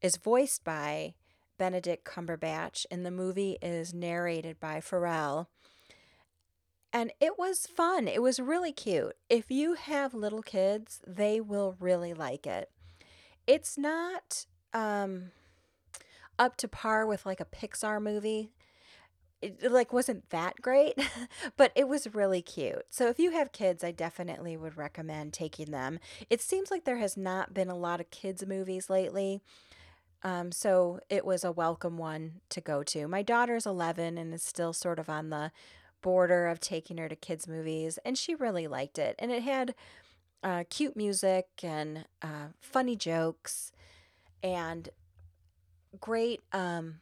is 0.00 0.16
voiced 0.16 0.64
by 0.64 1.14
Benedict 1.58 2.04
Cumberbatch 2.04 2.86
and 2.90 3.04
the 3.04 3.10
movie 3.10 3.58
is 3.60 3.92
narrated 3.92 4.60
by 4.60 4.80
Pharrell. 4.80 5.46
And 6.92 7.12
it 7.20 7.38
was 7.38 7.66
fun. 7.66 8.06
It 8.06 8.22
was 8.22 8.38
really 8.38 8.72
cute. 8.72 9.16
If 9.28 9.50
you 9.50 9.74
have 9.74 10.14
little 10.14 10.42
kids, 10.42 11.00
they 11.06 11.40
will 11.40 11.76
really 11.80 12.14
like 12.14 12.46
it. 12.46 12.70
It's 13.46 13.78
not 13.78 14.46
um 14.74 15.32
up 16.38 16.56
to 16.56 16.68
par 16.68 17.06
with 17.06 17.26
like 17.26 17.40
a 17.40 17.44
Pixar 17.44 18.00
movie. 18.00 18.52
It, 19.40 19.70
like 19.70 19.92
wasn't 19.92 20.30
that 20.30 20.60
great, 20.60 20.94
but 21.56 21.72
it 21.76 21.86
was 21.86 22.14
really 22.14 22.42
cute. 22.42 22.86
So 22.90 23.08
if 23.08 23.18
you 23.18 23.30
have 23.30 23.52
kids, 23.52 23.84
I 23.84 23.92
definitely 23.92 24.56
would 24.56 24.76
recommend 24.76 25.32
taking 25.32 25.70
them. 25.70 26.00
It 26.28 26.40
seems 26.40 26.70
like 26.70 26.84
there 26.84 26.98
has 26.98 27.16
not 27.16 27.54
been 27.54 27.68
a 27.68 27.76
lot 27.76 28.00
of 28.00 28.10
kids 28.10 28.44
movies 28.46 28.90
lately. 28.90 29.40
Um, 30.22 30.50
so 30.50 30.98
it 31.08 31.24
was 31.24 31.44
a 31.44 31.52
welcome 31.52 31.96
one 31.96 32.40
to 32.48 32.60
go 32.60 32.82
to. 32.82 33.06
My 33.06 33.22
daughter's 33.22 33.66
11 33.66 34.18
and 34.18 34.34
is 34.34 34.42
still 34.42 34.72
sort 34.72 34.98
of 34.98 35.08
on 35.08 35.30
the 35.30 35.52
border 36.02 36.48
of 36.48 36.60
taking 36.60 36.98
her 36.98 37.08
to 37.08 37.16
kids' 37.16 37.48
movies, 37.48 37.98
and 38.04 38.18
she 38.18 38.34
really 38.34 38.66
liked 38.66 38.98
it. 38.98 39.14
And 39.18 39.30
it 39.30 39.42
had 39.42 39.74
uh, 40.42 40.64
cute 40.68 40.96
music 40.96 41.46
and 41.62 42.04
uh, 42.22 42.48
funny 42.60 42.96
jokes 42.96 43.72
and 44.42 44.88
great 46.00 46.40
um, 46.52 46.96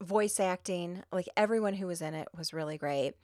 voice 0.00 0.40
acting. 0.40 1.02
Like 1.12 1.28
everyone 1.36 1.74
who 1.74 1.86
was 1.86 2.02
in 2.02 2.14
it 2.14 2.28
was 2.36 2.52
really 2.52 2.78
great. 2.78 3.14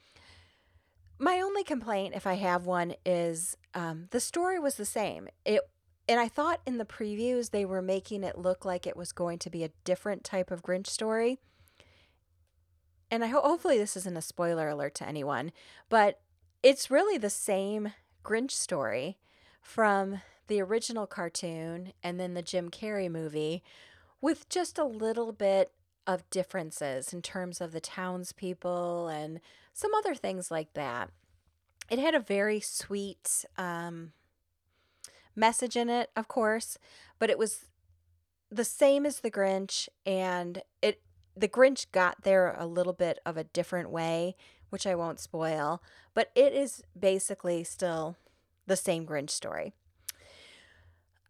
My 1.17 1.39
only 1.39 1.63
complaint, 1.63 2.13
if 2.15 2.27
I 2.27 2.33
have 2.33 2.65
one, 2.65 2.95
is 3.05 3.55
um, 3.73 4.07
the 4.11 4.19
story 4.19 4.59
was 4.59 4.75
the 4.75 4.85
same. 4.85 5.29
It 5.45 5.61
and 6.07 6.19
I 6.19 6.27
thought 6.27 6.61
in 6.67 6.77
the 6.77 6.85
previews 6.85 7.49
they 7.49 7.65
were 7.65 7.81
making 7.81 8.23
it 8.23 8.37
look 8.37 8.63
like 8.63 8.85
it 8.85 8.97
was 8.97 9.11
going 9.11 9.39
to 9.39 9.49
be 9.49 9.63
a 9.63 9.71
different 9.83 10.23
type 10.23 10.51
of 10.51 10.61
Grinch 10.61 10.87
story. 10.87 11.39
And 13.09 13.23
I 13.23 13.27
ho- 13.27 13.41
hopefully 13.41 13.77
this 13.77 13.97
isn't 13.97 14.17
a 14.17 14.21
spoiler 14.21 14.69
alert 14.69 14.93
to 14.95 15.07
anyone, 15.07 15.51
but 15.89 16.19
it's 16.61 16.91
really 16.91 17.17
the 17.17 17.29
same 17.29 17.93
Grinch 18.23 18.51
story 18.51 19.17
from 19.61 20.21
the 20.47 20.61
original 20.61 21.07
cartoon 21.07 21.93
and 22.03 22.19
then 22.19 22.35
the 22.35 22.41
Jim 22.41 22.69
Carrey 22.69 23.09
movie 23.09 23.63
with 24.21 24.47
just 24.49 24.77
a 24.77 24.85
little 24.85 25.31
bit 25.31 25.71
of 26.07 26.29
differences 26.29 27.13
in 27.13 27.21
terms 27.21 27.61
of 27.61 27.71
the 27.71 27.79
townspeople 27.79 29.07
and 29.07 29.39
some 29.73 29.93
other 29.93 30.15
things 30.15 30.51
like 30.51 30.73
that. 30.73 31.09
It 31.89 31.99
had 31.99 32.15
a 32.15 32.19
very 32.19 32.59
sweet 32.59 33.45
um, 33.57 34.13
message 35.35 35.75
in 35.75 35.89
it, 35.89 36.09
of 36.15 36.27
course, 36.27 36.77
but 37.19 37.29
it 37.29 37.37
was 37.37 37.65
the 38.49 38.63
same 38.63 39.05
as 39.05 39.19
the 39.19 39.31
Grinch 39.31 39.89
and 40.05 40.61
it 40.81 41.01
the 41.35 41.47
Grinch 41.49 41.91
got 41.91 42.23
there 42.23 42.55
a 42.57 42.65
little 42.65 42.93
bit 42.93 43.19
of 43.25 43.35
a 43.35 43.43
different 43.43 43.89
way, 43.89 44.37
which 44.69 44.87
I 44.87 44.95
won't 44.95 45.19
spoil, 45.19 45.83
but 46.13 46.31
it 46.33 46.53
is 46.53 46.81
basically 46.97 47.65
still 47.65 48.15
the 48.67 48.77
same 48.77 49.05
Grinch 49.05 49.31
story. 49.31 49.73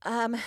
Um 0.03 0.37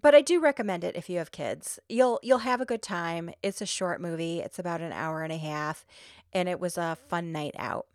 but 0.00 0.14
I 0.14 0.20
do 0.20 0.40
recommend 0.40 0.84
it 0.84 0.96
if 0.96 1.08
you 1.08 1.18
have 1.18 1.30
kids. 1.30 1.78
You'll 1.88 2.20
you'll 2.22 2.38
have 2.38 2.60
a 2.60 2.66
good 2.66 2.82
time. 2.82 3.30
It's 3.42 3.60
a 3.60 3.66
short 3.66 4.00
movie. 4.00 4.40
It's 4.40 4.58
about 4.58 4.80
an 4.80 4.92
hour 4.92 5.22
and 5.22 5.32
a 5.32 5.38
half 5.38 5.86
and 6.32 6.48
it 6.48 6.60
was 6.60 6.78
a 6.78 6.96
fun 7.08 7.32
night 7.32 7.54
out. 7.58 7.86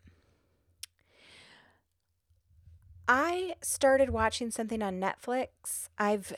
I 3.07 3.55
started 3.61 4.09
watching 4.09 4.49
something 4.49 4.81
on 4.81 4.99
Netflix. 4.99 5.89
I've 5.97 6.33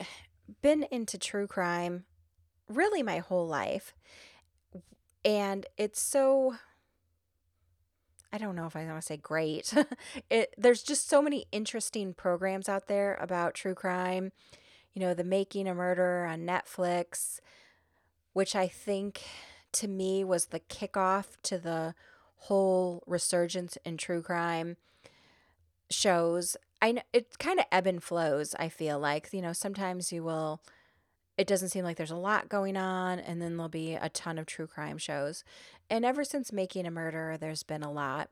been 0.60 0.84
into 0.90 1.18
true 1.18 1.46
crime 1.46 2.04
really 2.68 3.02
my 3.02 3.18
whole 3.18 3.46
life. 3.46 3.94
And 5.24 5.66
it's 5.76 6.00
so 6.00 6.56
I 8.30 8.36
don't 8.36 8.54
know 8.54 8.66
if 8.66 8.76
I 8.76 8.84
want 8.84 9.00
to 9.00 9.06
say 9.06 9.16
great. 9.16 9.72
it 10.30 10.54
there's 10.58 10.82
just 10.82 11.08
so 11.08 11.22
many 11.22 11.46
interesting 11.50 12.12
programs 12.14 12.68
out 12.68 12.86
there 12.86 13.16
about 13.20 13.54
true 13.54 13.74
crime. 13.74 14.32
You 14.98 15.06
know, 15.06 15.14
The 15.14 15.22
Making 15.22 15.68
a 15.68 15.76
Murderer 15.76 16.26
on 16.26 16.40
Netflix, 16.40 17.38
which 18.32 18.56
I 18.56 18.66
think 18.66 19.22
to 19.70 19.86
me 19.86 20.24
was 20.24 20.46
the 20.46 20.58
kickoff 20.58 21.36
to 21.44 21.56
the 21.56 21.94
whole 22.34 23.04
resurgence 23.06 23.78
in 23.84 23.96
true 23.96 24.22
crime 24.22 24.76
shows. 25.88 26.56
I 26.82 26.90
know 26.90 27.02
it 27.12 27.38
kind 27.38 27.60
of 27.60 27.66
ebb 27.70 27.86
and 27.86 28.02
flows 28.02 28.56
i 28.58 28.68
feel 28.68 28.98
like. 28.98 29.28
You 29.32 29.40
know 29.40 29.52
sometimes 29.52 30.10
you 30.10 30.24
will 30.24 30.62
it 31.36 31.46
doesn't 31.46 31.68
seem 31.68 31.84
like 31.84 31.96
there's 31.96 32.10
a 32.10 32.16
lot 32.16 32.48
going 32.48 32.76
on 32.76 33.20
and 33.20 33.40
then 33.40 33.56
there'll 33.56 33.68
be 33.68 33.94
a 33.94 34.08
ton 34.08 34.36
of 34.36 34.46
true 34.46 34.66
crime 34.66 34.98
shows. 34.98 35.44
And 35.88 36.04
ever 36.04 36.24
since 36.24 36.52
making 36.52 36.86
a 36.86 36.90
murderer 36.90 37.36
there's 37.36 37.62
been 37.62 37.84
a 37.84 37.92
lot. 37.92 38.30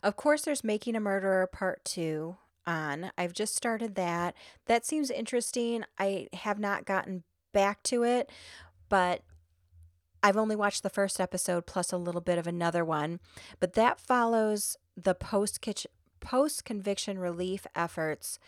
Of 0.00 0.14
course 0.14 0.42
there's 0.42 0.62
making 0.62 0.94
a 0.94 1.00
murderer 1.00 1.48
part 1.48 1.84
two 1.84 2.36
on 2.66 3.10
i've 3.16 3.32
just 3.32 3.56
started 3.56 3.94
that. 3.94 4.34
That 4.66 4.84
seems 4.84 5.10
interesting 5.10 5.84
i 5.98 6.28
have 6.32 6.58
not 6.58 6.84
gotten 6.84 7.24
back 7.52 7.82
to 7.84 8.02
it 8.02 8.30
but 8.88 9.22
I've 10.22 10.36
only 10.36 10.56
watched 10.56 10.82
the 10.82 10.90
first 10.90 11.20
episode 11.20 11.66
plus 11.66 11.92
a 11.92 11.96
little 11.96 12.20
bit 12.20 12.38
of 12.38 12.46
another 12.46 12.84
one, 12.84 13.20
but 13.58 13.72
that 13.72 13.98
follows 13.98 14.76
the 14.96 15.14
post 15.14 15.66
post 16.20 16.64
conviction 16.66 17.18
relief 17.18 17.66
efforts 17.74 18.38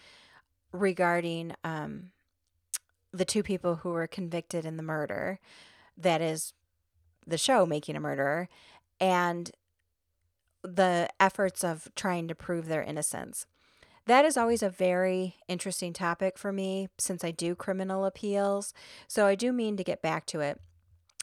regarding 0.73 1.55
um, 1.65 2.11
the 3.13 3.25
two 3.25 3.43
people 3.43 3.77
who 3.77 3.91
were 3.91 4.07
convicted 4.07 4.67
in 4.67 4.77
the 4.77 4.83
murder 4.83 5.39
that 5.97 6.21
is 6.21 6.53
the 7.27 7.39
show 7.39 7.65
making 7.65 7.97
a 7.97 8.01
murderer 8.01 8.49
and 9.01 9.53
the 10.63 11.09
efforts 11.19 11.65
of 11.65 11.89
trying 11.97 12.29
to 12.29 12.35
prove 12.35 12.67
their 12.67 12.83
innocence 12.83 13.47
that 14.07 14.25
is 14.25 14.37
always 14.37 14.63
a 14.63 14.71
very 14.71 15.37
interesting 15.49 15.93
topic 15.93 16.39
for 16.39 16.53
me 16.53 16.89
since 16.99 17.25
I 17.25 17.31
do 17.31 17.55
criminal 17.55 18.05
appeals. 18.05 18.75
So 19.07 19.27
I 19.27 19.35
do 19.35 19.53
mean 19.53 19.77
to 19.77 19.85
get 19.85 20.03
back 20.03 20.27
to 20.27 20.41
it. 20.41 20.61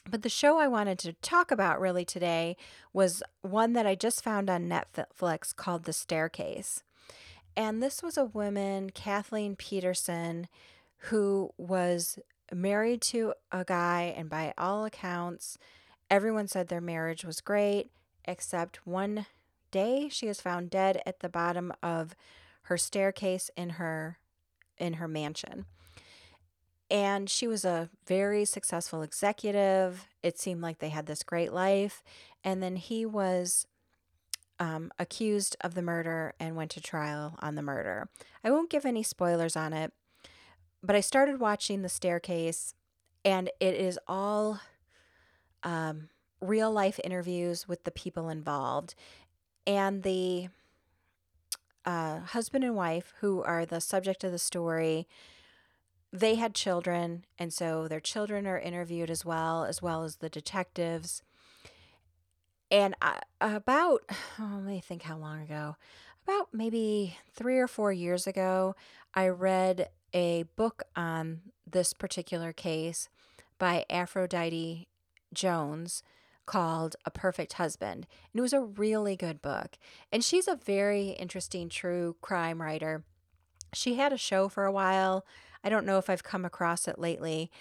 But 0.08 0.22
the 0.22 0.28
show 0.28 0.58
I 0.58 0.66
wanted 0.66 0.98
to 1.00 1.12
talk 1.14 1.50
about 1.50 1.80
really 1.80 2.04
today 2.04 2.56
was 2.92 3.22
one 3.42 3.74
that 3.74 3.86
I 3.86 3.94
just 3.94 4.24
found 4.24 4.48
on 4.48 4.68
Netflix 4.68 5.54
called 5.54 5.84
The 5.84 5.92
Staircase. 5.92 6.82
And 7.56 7.82
this 7.82 8.02
was 8.02 8.16
a 8.16 8.24
woman, 8.24 8.90
Kathleen 8.90 9.56
Peterson, 9.56 10.48
who 11.04 11.52
was 11.58 12.18
married 12.52 13.02
to 13.02 13.34
a 13.52 13.64
guy, 13.64 14.14
and 14.16 14.30
by 14.30 14.54
all 14.56 14.84
accounts, 14.84 15.58
everyone 16.10 16.48
said 16.48 16.68
their 16.68 16.80
marriage 16.80 17.24
was 17.24 17.40
great, 17.40 17.90
except 18.24 18.86
one 18.86 19.26
day 19.70 20.08
she 20.08 20.26
is 20.26 20.40
found 20.40 20.70
dead 20.70 21.02
at 21.04 21.20
the 21.20 21.28
bottom 21.28 21.72
of 21.82 22.14
her 22.62 22.76
staircase 22.76 23.50
in 23.56 23.70
her 23.70 24.18
in 24.78 24.94
her 24.94 25.08
mansion. 25.08 25.66
And 26.90 27.30
she 27.30 27.46
was 27.46 27.64
a 27.64 27.88
very 28.06 28.44
successful 28.44 29.02
executive. 29.02 30.08
It 30.22 30.38
seemed 30.38 30.60
like 30.60 30.78
they 30.78 30.88
had 30.88 31.06
this 31.06 31.22
great 31.22 31.52
life. 31.52 32.02
And 32.42 32.62
then 32.62 32.76
he 32.76 33.06
was 33.06 33.66
um, 34.58 34.90
accused 34.98 35.56
of 35.60 35.74
the 35.74 35.82
murder 35.82 36.34
and 36.40 36.56
went 36.56 36.70
to 36.72 36.80
trial 36.80 37.36
on 37.40 37.54
the 37.54 37.62
murder. 37.62 38.08
I 38.42 38.50
won't 38.50 38.70
give 38.70 38.84
any 38.84 39.02
spoilers 39.02 39.56
on 39.56 39.72
it, 39.72 39.92
but 40.82 40.96
I 40.96 41.00
started 41.00 41.40
watching 41.40 41.82
The 41.82 41.88
Staircase, 41.88 42.74
and 43.24 43.50
it 43.60 43.74
is 43.74 43.98
all 44.06 44.60
um, 45.62 46.08
real 46.40 46.70
life 46.70 46.98
interviews 47.04 47.68
with 47.68 47.84
the 47.84 47.90
people 47.90 48.28
involved. 48.28 48.94
And 49.66 50.02
the 50.02 50.48
uh, 51.84 52.20
husband 52.20 52.64
and 52.64 52.74
wife, 52.74 53.12
who 53.20 53.42
are 53.42 53.64
the 53.64 53.80
subject 53.80 54.24
of 54.24 54.32
the 54.32 54.38
story, 54.38 55.06
they 56.12 56.34
had 56.34 56.54
children, 56.54 57.24
and 57.38 57.52
so 57.52 57.86
their 57.88 58.00
children 58.00 58.46
are 58.46 58.58
interviewed 58.58 59.10
as 59.10 59.24
well, 59.24 59.64
as 59.64 59.80
well 59.80 60.02
as 60.02 60.16
the 60.16 60.28
detectives. 60.28 61.22
And 62.70 62.94
I, 63.00 63.20
about, 63.40 64.02
oh, 64.38 64.54
let 64.56 64.64
me 64.64 64.80
think 64.80 65.02
how 65.02 65.16
long 65.16 65.40
ago, 65.42 65.76
about 66.26 66.48
maybe 66.52 67.16
three 67.32 67.58
or 67.58 67.68
four 67.68 67.92
years 67.92 68.26
ago, 68.26 68.74
I 69.14 69.28
read 69.28 69.88
a 70.12 70.44
book 70.56 70.82
on 70.96 71.40
this 71.66 71.92
particular 71.92 72.52
case 72.52 73.08
by 73.58 73.84
Aphrodite 73.88 74.88
Jones 75.32 76.02
called 76.50 76.96
A 77.04 77.12
Perfect 77.12 77.52
Husband. 77.52 78.08
And 78.32 78.38
it 78.38 78.42
was 78.42 78.52
a 78.52 78.60
really 78.60 79.14
good 79.14 79.40
book. 79.40 79.78
And 80.10 80.24
she's 80.24 80.48
a 80.48 80.56
very 80.56 81.10
interesting 81.10 81.68
true 81.68 82.16
crime 82.22 82.60
writer. 82.60 83.04
She 83.72 83.94
had 83.94 84.12
a 84.12 84.18
show 84.18 84.48
for 84.48 84.64
a 84.64 84.72
while. 84.72 85.24
I 85.62 85.68
don't 85.68 85.86
know 85.86 85.98
if 85.98 86.10
I've 86.10 86.24
come 86.24 86.44
across 86.44 86.88
it 86.88 86.98
lately, 86.98 87.52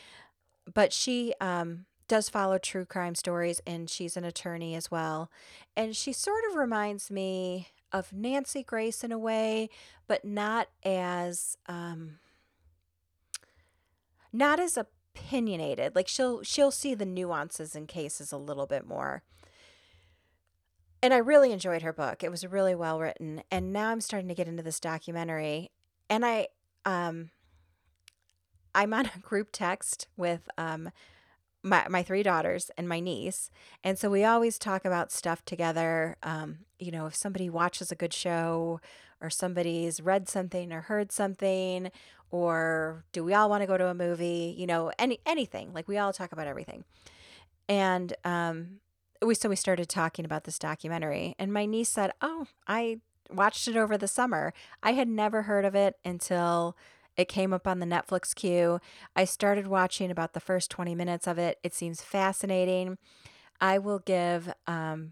but 0.74 0.92
she 0.92 1.36
um, 1.40 1.86
does 2.08 2.30
follow 2.30 2.58
true 2.58 2.84
crime 2.84 3.14
stories 3.14 3.62
and 3.68 3.88
she's 3.92 4.18
an 4.18 4.26
attorney 4.26 4.74
as 4.74 4.90
well. 4.90 5.30
And 5.78 5.96
she 5.96 6.12
sort 6.12 6.42
of 6.50 6.56
reminds 6.56 7.12
me 7.12 7.68
of 7.92 8.12
Nancy 8.12 8.64
Grace 8.64 9.04
in 9.04 9.12
a 9.12 9.20
way, 9.20 9.70
but 10.08 10.26
not 10.26 10.68
as 10.84 11.58
um, 11.68 12.18
not 14.34 14.60
as 14.60 14.78
opinionated. 15.16 15.96
Like 15.96 16.08
she'll 16.08 16.44
she'll 16.44 16.72
see 16.72 16.94
the 16.94 17.06
nuances 17.06 17.76
in 17.76 17.88
cases 17.88 18.32
a 18.32 18.38
little 18.38 18.66
bit 18.66 18.86
more. 18.86 19.24
And 21.02 21.14
I 21.14 21.18
really 21.18 21.52
enjoyed 21.52 21.82
her 21.82 21.94
book. 21.94 22.24
It 22.24 22.32
was 22.32 22.46
really 22.46 22.76
well 22.76 23.00
written. 23.00 23.42
And 23.50 23.72
now 23.72 23.90
I'm 23.90 24.02
starting 24.02 24.28
to 24.28 24.36
get 24.36 24.48
into 24.48 24.64
this 24.64 24.80
documentary. 24.80 25.72
And 26.10 26.26
I 26.26 26.48
um 26.86 27.30
I'm 28.76 28.94
on 28.94 29.10
a 29.16 29.20
group 29.20 29.50
text 29.52 30.08
with 30.18 30.50
um 30.58 30.92
my 31.64 31.88
my 31.90 32.04
three 32.04 32.24
daughters 32.24 32.72
and 32.78 32.88
my 32.88 33.00
niece. 33.00 33.50
And 33.84 33.98
so 33.98 34.10
we 34.10 34.24
always 34.24 34.58
talk 34.58 34.86
about 34.86 35.12
stuff 35.12 35.44
together. 35.46 36.18
Um, 36.24 36.60
you 36.78 36.92
know, 36.92 37.06
if 37.06 37.16
somebody 37.16 37.50
watches 37.50 37.92
a 37.92 37.96
good 37.96 38.14
show 38.14 38.80
or 39.22 39.30
somebody's 39.30 40.02
read 40.02 40.30
something 40.30 40.72
or 40.72 40.82
heard 40.82 41.12
something 41.12 41.92
or 42.32 43.04
do 43.12 43.24
we 43.24 43.34
all 43.34 43.50
want 43.50 43.62
to 43.62 43.68
go 43.68 43.78
to 43.78 43.88
a 43.88 43.94
movie 43.94 44.56
you 44.58 44.68
know 44.68 44.92
any 45.00 45.20
anything 45.26 45.74
like 45.74 45.88
we 45.88 45.98
all 45.98 46.14
talk 46.14 46.32
about 46.32 46.48
everything. 46.48 46.84
And 47.68 48.14
um 48.24 48.80
we 49.22 49.36
so 49.36 49.50
we 49.50 49.56
started 49.56 49.90
talking 49.90 50.26
about 50.26 50.46
this 50.46 50.58
documentary 50.60 51.36
and 51.38 51.52
my 51.52 51.66
niece 51.66 51.90
said 51.90 52.12
oh 52.22 52.48
i 52.68 53.00
watched 53.32 53.68
it 53.68 53.78
over 53.78 53.98
the 53.98 54.08
summer. 54.08 54.54
I 54.82 54.94
had 54.94 55.08
never 55.08 55.44
heard 55.44 55.66
of 55.66 55.76
it 55.76 55.96
until 56.04 56.76
it 57.18 57.28
came 57.28 57.54
up 57.54 57.68
on 57.68 57.80
the 57.80 57.86
netflix 57.86 58.34
queue. 58.34 58.80
I 59.16 59.26
started 59.26 59.68
watching 59.68 60.10
about 60.12 60.34
the 60.34 60.40
first 60.40 60.72
20 60.72 60.96
minutes 60.96 61.28
of 61.28 61.38
it. 61.38 61.60
It 61.64 61.74
seems 61.74 62.02
fascinating. 62.02 62.98
I 63.62 63.78
will 63.78 64.00
give 64.00 64.54
um, 64.68 65.12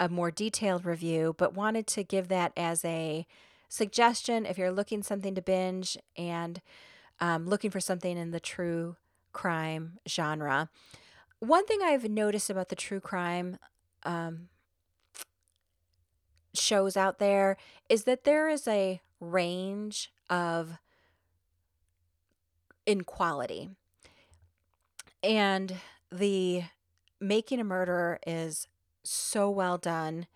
a 0.00 0.08
more 0.08 0.30
detailed 0.30 0.84
review 0.84 1.34
but 1.38 1.54
wanted 1.54 1.86
to 1.88 2.02
give 2.02 2.28
that 2.28 2.52
as 2.56 2.84
a 2.84 3.26
suggestion 3.74 4.46
if 4.46 4.56
you're 4.56 4.70
looking 4.70 5.02
something 5.02 5.34
to 5.34 5.42
binge 5.42 5.98
and 6.16 6.60
um, 7.18 7.48
looking 7.48 7.72
for 7.72 7.80
something 7.80 8.16
in 8.16 8.30
the 8.30 8.38
true 8.38 8.96
crime 9.32 9.98
genre. 10.08 10.68
One 11.40 11.66
thing 11.66 11.80
I've 11.82 12.08
noticed 12.08 12.48
about 12.50 12.68
the 12.68 12.76
true 12.76 13.00
crime 13.00 13.58
um, 14.04 14.48
shows 16.54 16.96
out 16.96 17.18
there 17.18 17.56
is 17.88 18.04
that 18.04 18.22
there 18.22 18.48
is 18.48 18.68
a 18.68 19.00
range 19.18 20.12
of 20.30 20.78
in 22.86 23.02
quality. 23.02 23.70
And 25.22 25.74
the 26.12 26.62
making 27.20 27.58
a 27.58 27.64
murderer 27.64 28.20
is 28.24 28.68
so 29.02 29.50
well 29.50 29.78
done. 29.78 30.26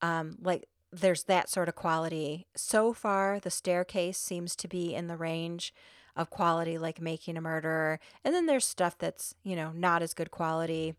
Um, 0.00 0.36
like 0.40 0.67
there's 0.92 1.24
that 1.24 1.48
sort 1.48 1.68
of 1.68 1.74
quality. 1.74 2.46
So 2.54 2.92
far, 2.92 3.40
the 3.40 3.50
staircase 3.50 4.18
seems 4.18 4.56
to 4.56 4.68
be 4.68 4.94
in 4.94 5.06
the 5.06 5.16
range 5.16 5.74
of 6.16 6.30
quality, 6.30 6.78
like 6.78 7.00
making 7.00 7.36
a 7.36 7.40
murderer. 7.40 8.00
And 8.24 8.34
then 8.34 8.46
there's 8.46 8.64
stuff 8.64 8.96
that's, 8.98 9.34
you 9.44 9.54
know, 9.54 9.70
not 9.74 10.02
as 10.02 10.14
good 10.14 10.30
quality, 10.30 10.94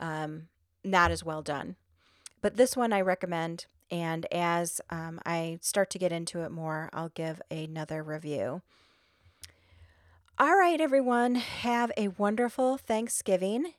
um, 0.00 0.48
not 0.82 1.10
as 1.10 1.24
well 1.24 1.42
done. 1.42 1.76
But 2.40 2.56
this 2.56 2.76
one 2.76 2.92
I 2.92 3.00
recommend. 3.00 3.66
And 3.90 4.26
as 4.32 4.80
um, 4.90 5.20
I 5.24 5.58
start 5.62 5.90
to 5.90 5.98
get 5.98 6.10
into 6.10 6.40
it 6.40 6.50
more, 6.50 6.90
I'll 6.92 7.10
give 7.10 7.40
another 7.50 8.02
review. 8.02 8.62
All 10.38 10.56
right, 10.56 10.80
everyone, 10.80 11.36
have 11.36 11.92
a 11.96 12.08
wonderful 12.08 12.76
Thanksgiving. 12.76 13.72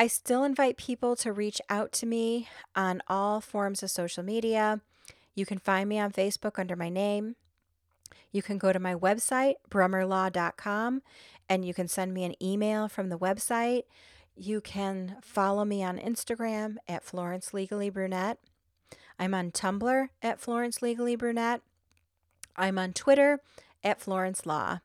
I 0.00 0.06
still 0.06 0.44
invite 0.44 0.76
people 0.76 1.16
to 1.16 1.32
reach 1.32 1.60
out 1.68 1.90
to 1.94 2.06
me 2.06 2.48
on 2.76 3.02
all 3.08 3.40
forms 3.40 3.82
of 3.82 3.90
social 3.90 4.22
media. 4.22 4.80
You 5.34 5.44
can 5.44 5.58
find 5.58 5.88
me 5.88 5.98
on 5.98 6.12
Facebook 6.12 6.56
under 6.56 6.76
my 6.76 6.88
name. 6.88 7.34
You 8.30 8.40
can 8.40 8.58
go 8.58 8.72
to 8.72 8.78
my 8.78 8.94
website, 8.94 9.54
brummerlaw.com, 9.68 11.02
and 11.48 11.64
you 11.64 11.74
can 11.74 11.88
send 11.88 12.14
me 12.14 12.24
an 12.24 12.40
email 12.40 12.86
from 12.86 13.08
the 13.08 13.18
website. 13.18 13.82
You 14.36 14.60
can 14.60 15.16
follow 15.20 15.64
me 15.64 15.82
on 15.82 15.98
Instagram 15.98 16.76
at 16.86 17.02
Florence 17.02 17.52
Legally 17.52 17.90
Brunette. 17.90 18.38
I'm 19.18 19.34
on 19.34 19.50
Tumblr 19.50 20.08
at 20.22 20.40
Florence 20.40 20.80
Legally 20.80 21.16
Brunette. 21.16 21.62
I'm 22.54 22.78
on 22.78 22.92
Twitter 22.92 23.40
at 23.82 24.00
Florence 24.00 24.46
Law. 24.46 24.78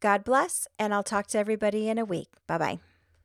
God 0.00 0.24
bless, 0.24 0.66
and 0.80 0.92
I'll 0.92 1.04
talk 1.04 1.28
to 1.28 1.38
everybody 1.38 1.88
in 1.88 1.98
a 1.98 2.04
week. 2.04 2.28
Bye 2.48 2.58
bye. 2.58 2.78